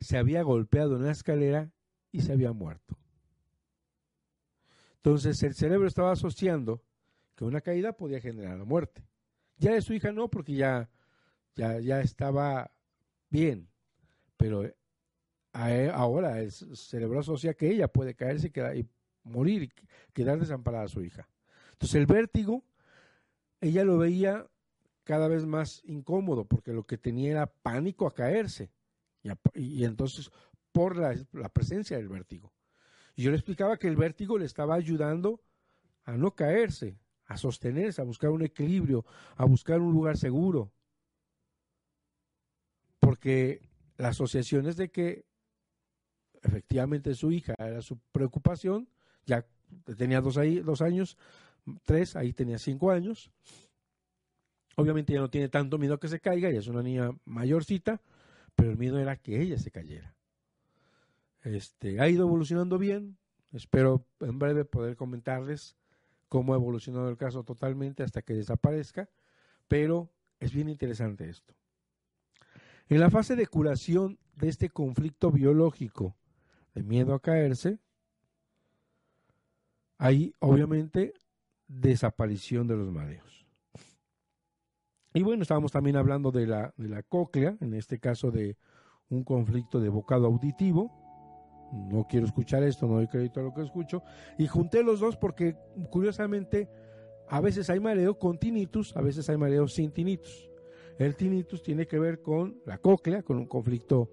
se 0.00 0.16
había 0.16 0.42
golpeado 0.42 0.96
en 0.96 1.04
la 1.04 1.12
escalera 1.12 1.70
y 2.10 2.22
se 2.22 2.32
había 2.32 2.52
muerto. 2.52 2.98
Entonces 4.96 5.42
el 5.42 5.54
cerebro 5.54 5.86
estaba 5.86 6.12
asociando 6.12 6.82
que 7.34 7.44
una 7.44 7.60
caída 7.60 7.92
podía 7.92 8.20
generar 8.20 8.58
la 8.58 8.64
muerte. 8.64 9.04
Ya 9.56 9.72
de 9.72 9.82
su 9.82 9.92
hija 9.92 10.12
no, 10.12 10.28
porque 10.28 10.54
ya, 10.54 10.90
ya, 11.54 11.78
ya 11.80 12.00
estaba 12.00 12.72
bien, 13.28 13.68
pero 14.36 14.64
e, 14.64 14.74
ahora 15.92 16.40
el 16.40 16.52
cerebro 16.52 17.20
asocia 17.20 17.54
que 17.54 17.70
ella 17.70 17.88
puede 17.88 18.14
caerse 18.14 18.50
y, 18.54 18.80
y 18.80 18.88
morir 19.24 19.62
y 19.64 19.72
quedar 20.12 20.38
desamparada 20.38 20.84
a 20.84 20.88
su 20.88 21.02
hija. 21.02 21.28
Entonces 21.72 21.96
el 21.96 22.06
vértigo, 22.06 22.64
ella 23.60 23.84
lo 23.84 23.98
veía 23.98 24.46
cada 25.04 25.28
vez 25.28 25.46
más 25.46 25.82
incómodo 25.84 26.44
porque 26.44 26.72
lo 26.72 26.86
que 26.86 26.98
tenía 26.98 27.30
era 27.30 27.46
pánico 27.46 28.06
a 28.06 28.14
caerse. 28.14 28.70
Y, 29.54 29.84
entonces, 29.84 30.30
por 30.72 30.96
la, 30.96 31.48
presencia 31.48 31.96
del 31.96 32.08
vértigo. 32.08 32.52
Yo 33.16 33.30
le 33.30 33.36
explicaba 33.36 33.76
que 33.76 33.88
el 33.88 33.96
vértigo 33.96 34.38
le 34.38 34.46
estaba 34.46 34.74
ayudando 34.74 35.40
a 36.04 36.16
no 36.16 36.34
caerse, 36.34 36.98
a 37.26 37.36
sostenerse, 37.36 38.00
a 38.00 38.04
buscar 38.04 38.30
un 38.30 38.42
equilibrio, 38.42 39.04
a 39.36 39.44
buscar 39.44 39.80
un 39.80 39.92
lugar 39.92 40.16
seguro. 40.16 40.72
Porque 42.98 43.60
la 43.96 44.08
asociación 44.08 44.66
es 44.66 44.76
de 44.76 44.90
que 44.90 45.24
efectivamente 46.42 47.14
su 47.14 47.30
hija 47.32 47.54
era 47.58 47.82
su 47.82 47.98
preocupación, 48.12 48.88
ya 49.26 49.46
tenía 49.96 50.20
dos, 50.20 50.38
ahí, 50.38 50.60
dos 50.60 50.82
años, 50.82 51.16
tres, 51.84 52.16
ahí 52.16 52.32
tenía 52.32 52.58
cinco 52.58 52.90
años, 52.90 53.30
Obviamente 54.76 55.12
ya 55.12 55.20
no 55.20 55.30
tiene 55.30 55.48
tanto 55.48 55.78
miedo 55.78 55.94
a 55.94 56.00
que 56.00 56.08
se 56.08 56.20
caiga, 56.20 56.48
ella 56.48 56.60
es 56.60 56.66
una 56.66 56.82
niña 56.82 57.10
mayorcita, 57.24 58.00
pero 58.54 58.70
el 58.70 58.78
miedo 58.78 58.98
era 58.98 59.16
que 59.16 59.40
ella 59.40 59.58
se 59.58 59.70
cayera. 59.70 60.14
Este, 61.42 62.00
ha 62.00 62.08
ido 62.08 62.26
evolucionando 62.26 62.78
bien, 62.78 63.18
espero 63.52 64.06
en 64.20 64.38
breve 64.38 64.64
poder 64.64 64.96
comentarles 64.96 65.76
cómo 66.28 66.54
ha 66.54 66.56
evolucionado 66.56 67.08
el 67.10 67.16
caso 67.16 67.44
totalmente 67.44 68.02
hasta 68.02 68.22
que 68.22 68.34
desaparezca, 68.34 69.10
pero 69.68 70.10
es 70.40 70.52
bien 70.52 70.68
interesante 70.68 71.28
esto. 71.28 71.54
En 72.88 73.00
la 73.00 73.10
fase 73.10 73.36
de 73.36 73.46
curación 73.46 74.18
de 74.36 74.48
este 74.48 74.70
conflicto 74.70 75.30
biológico 75.30 76.16
de 76.74 76.82
miedo 76.82 77.14
a 77.14 77.20
caerse, 77.20 77.78
hay 79.98 80.34
obviamente 80.40 81.14
desaparición 81.68 82.66
de 82.66 82.76
los 82.76 82.90
mareos. 82.90 83.46
Y 85.14 85.22
bueno, 85.22 85.42
estábamos 85.42 85.72
también 85.72 85.96
hablando 85.96 86.30
de 86.30 86.46
la, 86.46 86.72
de 86.76 86.88
la 86.88 87.02
cóclea, 87.02 87.56
en 87.60 87.74
este 87.74 87.98
caso 87.98 88.30
de 88.30 88.56
un 89.10 89.24
conflicto 89.24 89.78
de 89.78 89.90
bocado 89.90 90.26
auditivo. 90.26 90.90
No 91.72 92.06
quiero 92.08 92.26
escuchar 92.26 92.62
esto, 92.62 92.86
no 92.86 92.94
doy 92.94 93.08
crédito 93.08 93.40
a 93.40 93.42
lo 93.42 93.54
que 93.54 93.62
escucho. 93.62 94.02
Y 94.38 94.46
junté 94.46 94.82
los 94.82 95.00
dos 95.00 95.16
porque, 95.16 95.56
curiosamente, 95.90 96.68
a 97.28 97.40
veces 97.40 97.70
hay 97.70 97.80
mareo 97.80 98.18
con 98.18 98.38
tinnitus, 98.38 98.96
a 98.96 99.00
veces 99.02 99.28
hay 99.28 99.36
mareo 99.36 99.68
sin 99.68 99.92
tinnitus. 99.92 100.50
El 100.98 101.16
tinnitus 101.16 101.62
tiene 101.62 101.86
que 101.86 101.98
ver 101.98 102.20
con 102.20 102.60
la 102.66 102.78
cóclea, 102.78 103.22
con 103.22 103.38
un 103.38 103.46
conflicto 103.46 104.10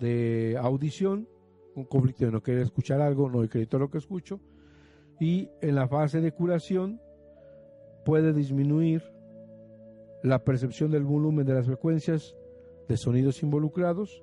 de 0.00 0.56
audición, 0.60 1.28
un 1.74 1.84
conflicto 1.84 2.24
de 2.24 2.32
no 2.32 2.42
querer 2.42 2.62
escuchar 2.62 3.00
algo, 3.00 3.28
no 3.30 3.38
doy 3.38 3.48
crédito 3.48 3.78
lo 3.78 3.90
que 3.90 3.98
escucho. 3.98 4.40
Y 5.20 5.50
en 5.60 5.74
la 5.74 5.88
fase 5.88 6.20
de 6.20 6.32
curación 6.32 7.00
puede 8.04 8.32
disminuir 8.32 9.02
la 10.22 10.44
percepción 10.44 10.90
del 10.90 11.04
volumen 11.04 11.46
de 11.46 11.54
las 11.54 11.66
frecuencias 11.66 12.36
de 12.88 12.96
sonidos 12.96 13.42
involucrados, 13.42 14.22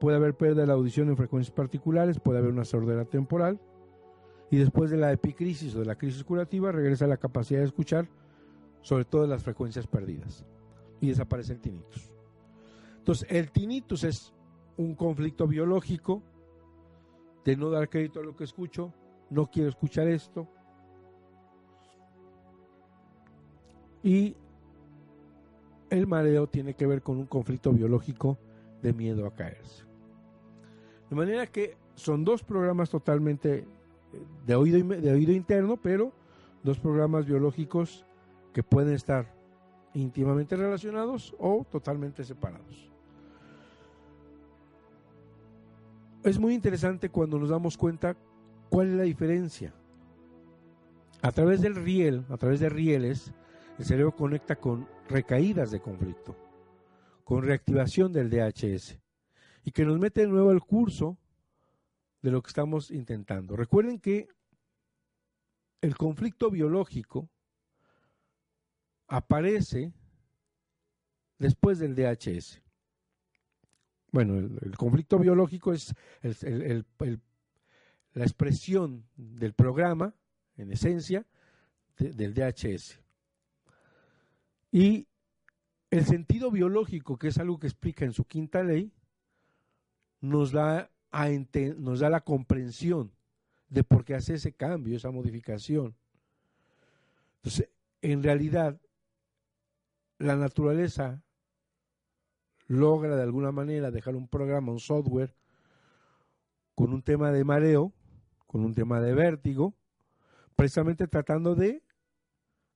puede 0.00 0.16
haber 0.16 0.34
pérdida 0.34 0.62
de 0.62 0.66
la 0.66 0.74
audición 0.74 1.08
en 1.08 1.16
frecuencias 1.16 1.54
particulares, 1.54 2.20
puede 2.20 2.38
haber 2.38 2.50
una 2.50 2.64
sordera 2.64 3.04
temporal, 3.04 3.60
y 4.50 4.56
después 4.56 4.90
de 4.90 4.96
la 4.96 5.12
epicrisis 5.12 5.74
o 5.74 5.80
de 5.80 5.86
la 5.86 5.96
crisis 5.96 6.22
curativa 6.24 6.70
regresa 6.72 7.06
la 7.06 7.16
capacidad 7.16 7.60
de 7.60 7.66
escuchar, 7.66 8.08
sobre 8.82 9.04
todo 9.04 9.26
las 9.26 9.42
frecuencias 9.42 9.86
perdidas, 9.86 10.44
y 11.04 11.08
desaparece 11.08 11.52
el 11.52 11.60
tinnitus. 11.60 12.10
Entonces, 12.98 13.28
el 13.30 13.50
tinnitus 13.50 14.04
es 14.04 14.32
un 14.76 14.94
conflicto 14.94 15.46
biológico 15.46 16.22
de 17.44 17.56
no 17.56 17.70
dar 17.70 17.88
crédito 17.88 18.20
a 18.20 18.22
lo 18.22 18.34
que 18.34 18.44
escucho, 18.44 18.92
no 19.30 19.50
quiero 19.50 19.68
escuchar 19.68 20.08
esto, 20.08 20.48
y 24.02 24.36
el 25.90 26.06
mareo 26.06 26.46
tiene 26.46 26.74
que 26.74 26.86
ver 26.86 27.02
con 27.02 27.18
un 27.18 27.26
conflicto 27.26 27.72
biológico 27.72 28.38
de 28.82 28.92
miedo 28.92 29.26
a 29.26 29.34
caerse. 29.34 29.84
De 31.10 31.16
manera 31.16 31.46
que 31.46 31.76
son 31.94 32.24
dos 32.24 32.42
programas 32.42 32.90
totalmente 32.90 33.58
eh, 33.58 33.66
de 34.46 34.54
oído, 34.54 34.78
de 34.78 35.12
oído 35.12 35.32
interno, 35.32 35.76
pero 35.76 36.12
dos 36.62 36.78
programas 36.78 37.26
biológicos 37.26 38.04
que 38.52 38.62
pueden 38.62 38.94
estar 38.94 39.33
íntimamente 39.94 40.56
relacionados 40.56 41.34
o 41.38 41.64
totalmente 41.70 42.24
separados. 42.24 42.90
Es 46.22 46.38
muy 46.38 46.54
interesante 46.54 47.10
cuando 47.10 47.38
nos 47.38 47.50
damos 47.50 47.76
cuenta 47.76 48.16
cuál 48.68 48.88
es 48.88 48.94
la 48.94 49.02
diferencia. 49.04 49.74
A 51.22 51.32
través 51.32 51.60
del 51.60 51.74
riel, 51.74 52.24
a 52.28 52.36
través 52.36 52.60
de 52.60 52.68
rieles, 52.68 53.32
el 53.78 53.84
cerebro 53.84 54.14
conecta 54.14 54.56
con 54.56 54.88
recaídas 55.08 55.70
de 55.70 55.80
conflicto, 55.80 56.36
con 57.24 57.42
reactivación 57.42 58.12
del 58.12 58.30
DHS 58.30 58.98
y 59.64 59.70
que 59.70 59.84
nos 59.84 59.98
mete 59.98 60.22
de 60.22 60.28
nuevo 60.28 60.50
al 60.50 60.60
curso 60.60 61.16
de 62.22 62.30
lo 62.30 62.42
que 62.42 62.48
estamos 62.48 62.90
intentando. 62.90 63.56
Recuerden 63.56 64.00
que 64.00 64.28
el 65.80 65.96
conflicto 65.96 66.50
biológico 66.50 67.28
aparece 69.06 69.92
después 71.38 71.78
del 71.78 71.94
DHS. 71.94 72.60
Bueno, 74.10 74.38
el, 74.38 74.76
conflicto 74.76 75.18
biológico 75.18 75.72
es 75.72 75.94
la 76.22 78.24
expresión 78.24 79.06
del 79.16 79.54
programa, 79.54 80.14
en 80.56 80.70
esencia, 80.70 81.26
del 81.98 82.34
DHS. 82.34 83.00
Y 84.70 85.08
el 85.90 86.04
sentido 86.04 86.50
biológico, 86.50 87.18
que 87.18 87.28
es 87.28 87.38
algo 87.38 87.58
que 87.58 87.66
explica 87.66 88.04
en 88.04 88.12
su 88.12 88.24
quinta 88.24 88.62
ley, 88.62 88.92
nos 90.20 90.52
da 90.52 90.90
nos 91.76 92.00
da 92.00 92.10
la 92.10 92.22
comprensión 92.22 93.12
de 93.68 93.84
por 93.84 94.04
qué 94.04 94.16
hace 94.16 94.34
ese 94.34 94.52
cambio, 94.52 94.96
esa 94.96 95.12
modificación. 95.12 95.94
Entonces, 97.36 97.68
en 98.02 98.22
realidad, 98.22 98.80
la 100.18 100.36
naturaleza 100.36 101.22
logra 102.66 103.16
de 103.16 103.22
alguna 103.22 103.52
manera 103.52 103.90
dejar 103.90 104.16
un 104.16 104.28
programa, 104.28 104.72
un 104.72 104.80
software, 104.80 105.34
con 106.74 106.92
un 106.92 107.02
tema 107.02 107.30
de 107.30 107.44
mareo, 107.44 107.92
con 108.46 108.64
un 108.64 108.74
tema 108.74 109.00
de 109.00 109.14
vértigo, 109.14 109.74
precisamente 110.56 111.06
tratando 111.06 111.54
de 111.54 111.82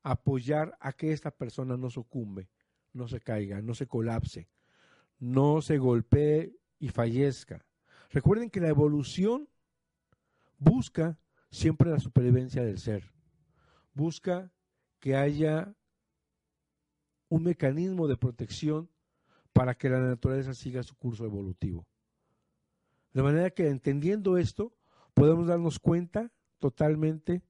apoyar 0.03 0.77
a 0.81 0.93
que 0.93 1.13
esta 1.13 1.31
persona 1.31 1.77
no 1.77 1.91
sucumbe, 1.91 2.49
no 2.93 3.09
se 3.09 3.21
caiga, 3.21 3.61
no 3.61 3.75
se 3.75 3.87
colapse, 3.87 4.49
no 5.19 5.63
se 5.63 5.79
golpee 5.79 6.57
y 6.79 6.89
fallezca. 6.89 7.65
Recuerden 8.11 8.51
que 8.51 8.61
la 8.61 8.69
evolución 8.69 9.49
busca 10.59 11.19
siempre 11.51 11.91
la 11.91 11.99
supervivencia 11.99 12.63
del 12.63 12.79
ser, 12.79 13.13
busca 13.95 14.53
que 15.01 15.17
haya 15.17 15.75
un 17.29 17.43
mecanismo 17.45 18.07
de 18.09 18.17
protección 18.17 18.89
para 19.53 19.75
que 19.75 19.89
la 19.89 20.01
naturaleza 20.01 20.55
siga 20.55 20.83
su 20.83 20.97
curso 20.97 21.25
evolutivo. 21.25 21.87
De 23.13 23.23
manera 23.23 23.51
que 23.51 23.69
entendiendo 23.69 24.37
esto, 24.39 24.73
podemos 25.15 25.47
darnos 25.47 25.79
cuenta 25.79 26.31
totalmente 26.59 27.43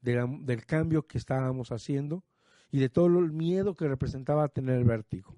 del 0.00 0.66
cambio 0.66 1.06
que 1.06 1.18
estábamos 1.18 1.72
haciendo 1.72 2.24
y 2.70 2.78
de 2.78 2.88
todo 2.88 3.06
el 3.06 3.32
miedo 3.32 3.74
que 3.74 3.88
representaba 3.88 4.48
tener 4.48 4.78
el 4.78 4.84
vértigo. 4.84 5.36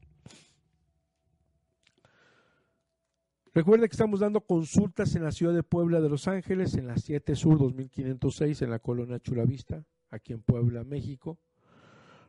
Recuerde 3.55 3.89
que 3.89 3.95
estamos 3.95 4.21
dando 4.21 4.43
consultas 4.43 5.16
en 5.16 5.25
la 5.25 5.33
ciudad 5.33 5.55
de 5.55 5.62
Puebla 5.62 6.01
de 6.01 6.09
Los 6.09 6.29
Ángeles, 6.29 6.75
en 6.75 6.87
la 6.87 6.97
7 6.97 7.35
Sur 7.35 7.59
2506, 7.59 8.62
en 8.62 8.71
la 8.71 8.79
colonia 8.79 9.19
Chulavista, 9.19 9.85
aquí 10.11 10.33
en 10.33 10.43
Puebla, 10.43 10.85
México. 10.85 11.39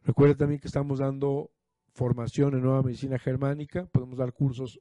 Recuerde 0.03 0.35
también 0.35 0.59
que 0.59 0.67
estamos 0.67 0.99
dando 0.99 1.51
formación 1.93 2.53
en 2.53 2.61
nueva 2.61 2.81
medicina 2.81 3.19
germánica, 3.19 3.85
podemos 3.87 4.17
dar 4.17 4.33
cursos 4.33 4.79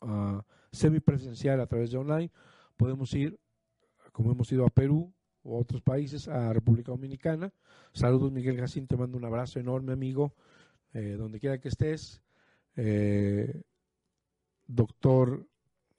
uh, 0.00 0.40
semipresencial 0.72 1.60
a 1.60 1.66
través 1.66 1.90
de 1.90 1.98
online, 1.98 2.30
podemos 2.76 3.14
ir, 3.14 3.38
como 4.12 4.32
hemos 4.32 4.50
ido 4.50 4.66
a 4.66 4.70
Perú 4.70 5.14
o 5.42 5.56
a 5.56 5.60
otros 5.60 5.82
países, 5.82 6.28
a 6.28 6.52
República 6.52 6.92
Dominicana. 6.92 7.52
Saludos 7.92 8.32
Miguel 8.32 8.58
Jacín, 8.58 8.86
te 8.86 8.96
mando 8.96 9.16
un 9.16 9.24
abrazo 9.24 9.60
enorme 9.60 9.92
amigo, 9.92 10.34
eh, 10.92 11.16
donde 11.18 11.38
quiera 11.38 11.58
que 11.58 11.68
estés. 11.68 12.22
Eh, 12.76 13.62
doctor 14.66 15.46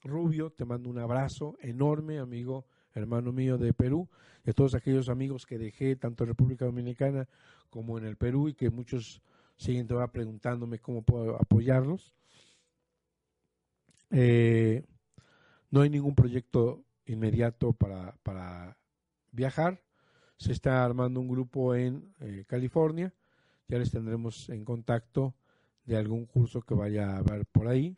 Rubio, 0.02 0.52
te 0.52 0.66
mando 0.66 0.90
un 0.90 0.98
abrazo 0.98 1.56
enorme, 1.62 2.20
amigo, 2.20 2.66
hermano 2.94 3.32
mío 3.32 3.58
de 3.58 3.74
Perú, 3.74 4.10
a 4.46 4.54
todos 4.54 4.76
aquellos 4.76 5.10
amigos 5.10 5.46
que 5.46 5.58
dejé, 5.58 5.96
tanto 5.96 6.24
en 6.24 6.30
República 6.30 6.66
Dominicana 6.66 7.28
como 7.70 7.98
en 7.98 8.06
el 8.06 8.18
Perú, 8.18 8.50
y 8.50 8.54
que 8.54 8.70
muchos 8.70 9.22
siguen 9.58 9.88
todavía 9.88 10.12
preguntándome 10.12 10.80
cómo 10.80 11.04
puedo 11.04 11.36
apoyarlos. 11.36 12.14
Eh, 14.12 14.84
no 15.72 15.82
hay 15.82 15.90
ningún 15.90 16.16
proyecto 16.16 16.84
inmediato 17.06 17.74
para, 17.74 18.16
para, 18.24 18.78
viajar. 19.32 19.82
Se 20.38 20.52
está 20.52 20.86
armando 20.86 21.20
un 21.20 21.28
grupo 21.28 21.74
en 21.74 22.14
eh, 22.20 22.46
California. 22.48 23.14
Ya 23.68 23.80
les 23.80 23.90
tendremos 23.90 24.50
en 24.50 24.64
contacto 24.64 25.34
de 25.86 25.98
algún 25.98 26.26
curso 26.26 26.62
que 26.62 26.76
vaya 26.76 27.12
a 27.12 27.18
haber 27.18 27.46
por 27.48 27.68
ahí 27.68 27.96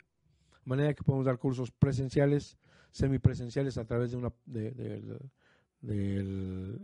manera 0.66 0.92
que 0.94 1.02
podemos 1.02 1.24
dar 1.24 1.38
cursos 1.38 1.70
presenciales, 1.70 2.58
semipresenciales 2.96 3.76
a 3.76 3.84
través 3.84 4.10
de 4.10 4.16
una 4.16 4.32
del 4.46 5.20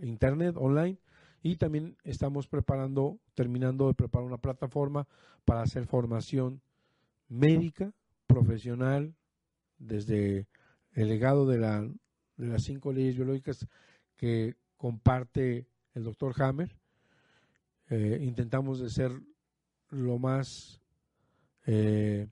internet 0.03 0.57
online 0.59 0.99
y 1.43 1.57
también 1.57 1.97
estamos 2.05 2.47
preparando, 2.47 3.19
terminando 3.35 3.89
de 3.89 3.95
preparar 3.95 4.27
una 4.27 4.39
plataforma 4.39 5.09
para 5.45 5.63
hacer 5.63 5.87
formación 5.87 6.61
médica, 7.29 7.93
profesional, 8.27 9.15
desde 9.79 10.47
el 10.93 11.09
legado 11.09 11.47
de, 11.47 11.59
la, 11.59 11.81
de 11.81 12.47
las 12.47 12.63
cinco 12.63 12.93
leyes 12.93 13.17
biológicas 13.17 13.67
que 14.17 14.55
comparte 14.77 15.67
el 15.95 16.05
doctor 16.05 16.41
Hammer. 16.41 16.77
Eh, 17.89 18.21
intentamos 18.23 18.81
de 18.81 18.91
ser 18.91 19.13
lo 19.89 20.19
más 20.19 20.81
eh, 21.67 22.29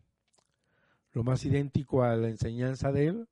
lo 1.12 1.24
más 1.24 1.44
idéntico 1.44 2.02
a 2.02 2.16
la 2.16 2.28
enseñanza 2.28 2.92
de 2.92 3.06
él 3.08 3.28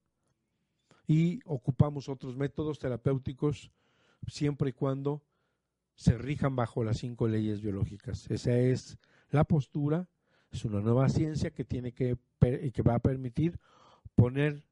y 1.08 1.40
ocupamos 1.46 2.08
otros 2.10 2.36
métodos 2.36 2.78
terapéuticos 2.78 3.72
siempre 4.28 4.70
y 4.70 4.72
cuando 4.74 5.22
se 5.94 6.16
rijan 6.18 6.54
bajo 6.54 6.84
las 6.84 6.98
cinco 6.98 7.26
leyes 7.26 7.62
biológicas. 7.62 8.30
Esa 8.30 8.56
es 8.56 8.98
la 9.30 9.44
postura, 9.44 10.06
es 10.52 10.64
una 10.66 10.80
nueva 10.80 11.08
ciencia 11.08 11.50
que 11.50 11.64
tiene 11.64 11.92
que 11.92 12.16
y 12.62 12.70
que 12.70 12.82
va 12.82 12.94
a 12.94 13.00
permitir 13.00 13.58
poner 14.14 14.62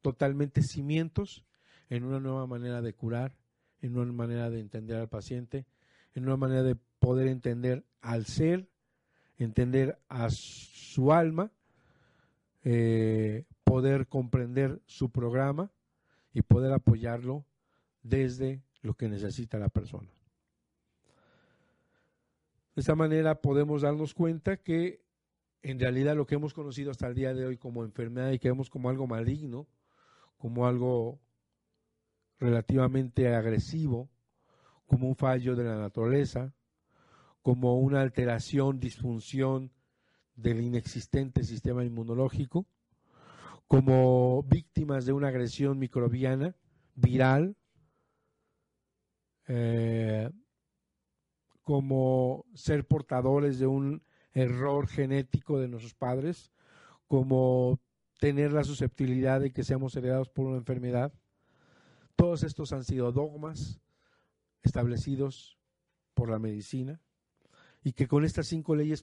totalmente 0.00 0.62
cimientos 0.62 1.44
en 1.88 2.04
una 2.04 2.18
nueva 2.18 2.46
manera 2.46 2.80
de 2.80 2.94
curar, 2.94 3.36
en 3.82 3.96
una 3.96 4.12
manera 4.12 4.50
de 4.50 4.60
entender 4.60 4.96
al 4.96 5.08
paciente, 5.08 5.66
en 6.14 6.24
una 6.24 6.38
manera 6.38 6.62
de 6.62 6.74
poder 6.74 7.28
entender 7.28 7.84
al 8.00 8.24
ser, 8.24 8.66
entender 9.36 9.98
a 10.08 10.30
su 10.30 11.12
alma 11.12 11.52
eh, 12.64 13.44
poder 13.64 14.06
comprender 14.06 14.80
su 14.86 15.10
programa 15.10 15.70
y 16.32 16.42
poder 16.42 16.72
apoyarlo 16.72 17.44
desde 18.02 18.62
lo 18.82 18.94
que 18.94 19.08
necesita 19.08 19.58
la 19.58 19.68
persona. 19.68 20.10
De 22.74 22.80
esta 22.80 22.94
manera 22.94 23.40
podemos 23.40 23.82
darnos 23.82 24.14
cuenta 24.14 24.56
que 24.56 25.02
en 25.62 25.78
realidad 25.78 26.16
lo 26.16 26.26
que 26.26 26.34
hemos 26.34 26.54
conocido 26.54 26.90
hasta 26.90 27.06
el 27.06 27.14
día 27.14 27.34
de 27.34 27.46
hoy 27.46 27.56
como 27.56 27.84
enfermedad 27.84 28.32
y 28.32 28.38
que 28.38 28.48
vemos 28.48 28.70
como 28.70 28.88
algo 28.88 29.06
maligno, 29.06 29.68
como 30.38 30.66
algo 30.66 31.20
relativamente 32.38 33.32
agresivo, 33.32 34.08
como 34.86 35.06
un 35.06 35.14
fallo 35.14 35.54
de 35.54 35.64
la 35.64 35.76
naturaleza, 35.76 36.52
como 37.42 37.78
una 37.78 38.00
alteración, 38.00 38.80
disfunción 38.80 39.70
del 40.34 40.60
inexistente 40.60 41.44
sistema 41.44 41.84
inmunológico, 41.84 42.66
como 43.72 44.42
víctimas 44.42 45.06
de 45.06 45.14
una 45.14 45.28
agresión 45.28 45.78
microbiana 45.78 46.54
viral, 46.94 47.56
eh, 49.48 50.30
como 51.62 52.44
ser 52.52 52.86
portadores 52.86 53.58
de 53.58 53.66
un 53.66 54.02
error 54.34 54.88
genético 54.88 55.58
de 55.58 55.68
nuestros 55.68 55.94
padres, 55.94 56.52
como 57.08 57.80
tener 58.20 58.52
la 58.52 58.62
susceptibilidad 58.62 59.40
de 59.40 59.54
que 59.54 59.64
seamos 59.64 59.96
heredados 59.96 60.28
por 60.28 60.44
una 60.44 60.58
enfermedad. 60.58 61.14
Todos 62.14 62.42
estos 62.42 62.74
han 62.74 62.84
sido 62.84 63.10
dogmas 63.10 63.80
establecidos 64.62 65.58
por 66.12 66.28
la 66.28 66.38
medicina 66.38 67.00
y 67.82 67.94
que 67.94 68.06
con 68.06 68.26
estas 68.26 68.48
cinco 68.48 68.76
leyes 68.76 69.02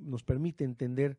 nos 0.00 0.24
permite 0.24 0.64
entender 0.64 1.18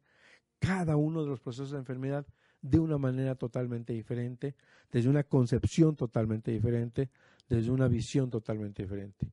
cada 0.57 0.95
uno 0.95 1.21
de 1.21 1.29
los 1.29 1.39
procesos 1.39 1.69
de 1.69 1.77
enfermedad 1.77 2.25
de 2.61 2.79
una 2.79 2.97
manera 2.97 3.35
totalmente 3.35 3.93
diferente, 3.93 4.55
desde 4.91 5.09
una 5.09 5.23
concepción 5.23 5.95
totalmente 5.95 6.51
diferente, 6.51 7.09
desde 7.47 7.71
una 7.71 7.87
visión 7.87 8.29
totalmente 8.29 8.83
diferente. 8.83 9.27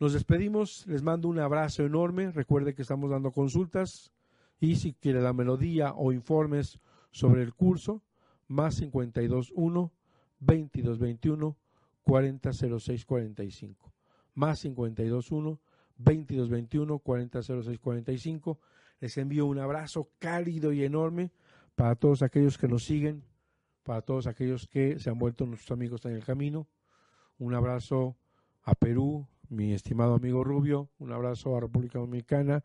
Nos 0.00 0.14
despedimos, 0.14 0.86
les 0.88 1.02
mando 1.02 1.28
un 1.28 1.38
abrazo 1.38 1.84
enorme, 1.84 2.32
recuerde 2.32 2.74
que 2.74 2.82
estamos 2.82 3.10
dando 3.10 3.30
consultas 3.30 4.12
y 4.58 4.76
si 4.76 4.94
quiere 4.94 5.20
la 5.20 5.32
melodía 5.32 5.92
o 5.94 6.12
informes 6.12 6.80
sobre 7.12 7.42
el 7.42 7.54
curso, 7.54 8.02
más 8.48 8.80
521 8.80 9.92
2221 10.40 11.56
400645, 12.02 13.92
más 14.34 14.60
521 14.62 15.60
2221 15.98 16.98
400645. 16.98 18.58
Les 19.00 19.18
envío 19.18 19.46
un 19.46 19.58
abrazo 19.58 20.10
cálido 20.18 20.72
y 20.72 20.84
enorme 20.84 21.30
para 21.74 21.94
todos 21.96 22.22
aquellos 22.22 22.58
que 22.58 22.68
nos 22.68 22.84
siguen, 22.84 23.24
para 23.82 24.02
todos 24.02 24.26
aquellos 24.26 24.66
que 24.66 24.98
se 24.98 25.10
han 25.10 25.18
vuelto 25.18 25.46
nuestros 25.46 25.70
amigos 25.72 26.04
en 26.04 26.12
el 26.12 26.24
camino. 26.24 26.68
Un 27.38 27.54
abrazo 27.54 28.16
a 28.62 28.74
Perú, 28.74 29.26
mi 29.48 29.72
estimado 29.72 30.14
amigo 30.14 30.44
Rubio, 30.44 30.90
un 30.98 31.12
abrazo 31.12 31.56
a 31.56 31.60
República 31.60 31.98
Dominicana, 31.98 32.62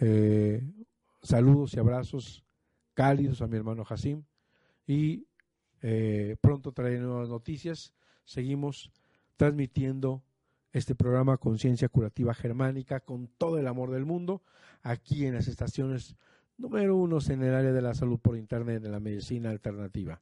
eh, 0.00 0.62
saludos 1.22 1.74
y 1.74 1.78
abrazos 1.78 2.44
cálidos 2.94 3.42
a 3.42 3.46
mi 3.46 3.56
hermano 3.56 3.84
Jacim 3.84 4.24
y 4.86 5.26
eh, 5.82 6.36
pronto 6.40 6.72
traeré 6.72 6.98
nuevas 7.00 7.28
noticias. 7.28 7.92
Seguimos 8.24 8.90
transmitiendo 9.36 10.22
este 10.72 10.94
programa 10.94 11.36
Conciencia 11.36 11.88
Curativa 11.88 12.34
Germánica 12.34 13.00
con 13.00 13.28
todo 13.28 13.58
el 13.58 13.66
amor 13.66 13.90
del 13.90 14.04
mundo, 14.04 14.42
aquí 14.82 15.26
en 15.26 15.34
las 15.34 15.48
estaciones 15.48 16.16
número 16.58 16.96
uno 16.96 17.18
en 17.28 17.42
el 17.42 17.54
área 17.54 17.72
de 17.72 17.82
la 17.82 17.94
salud 17.94 18.18
por 18.18 18.36
Internet, 18.36 18.82
de 18.82 18.90
la 18.90 19.00
medicina 19.00 19.50
alternativa. 19.50 20.20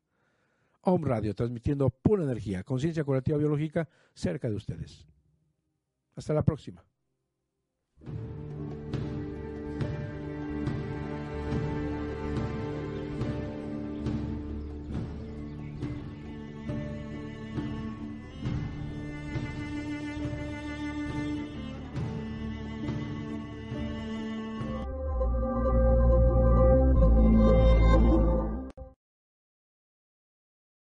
Home 0.83 1.09
Radio, 1.09 1.35
transmitiendo 1.35 1.91
pura 1.91 2.23
energía, 2.23 2.63
conciencia 2.63 3.03
curativa 3.03 3.39
biológica 3.39 3.89
cerca 4.15 4.49
de 4.49 4.55
ustedes. 4.55 5.07
Hasta 6.15 6.33
la 6.33 6.45
próxima. 6.45 6.85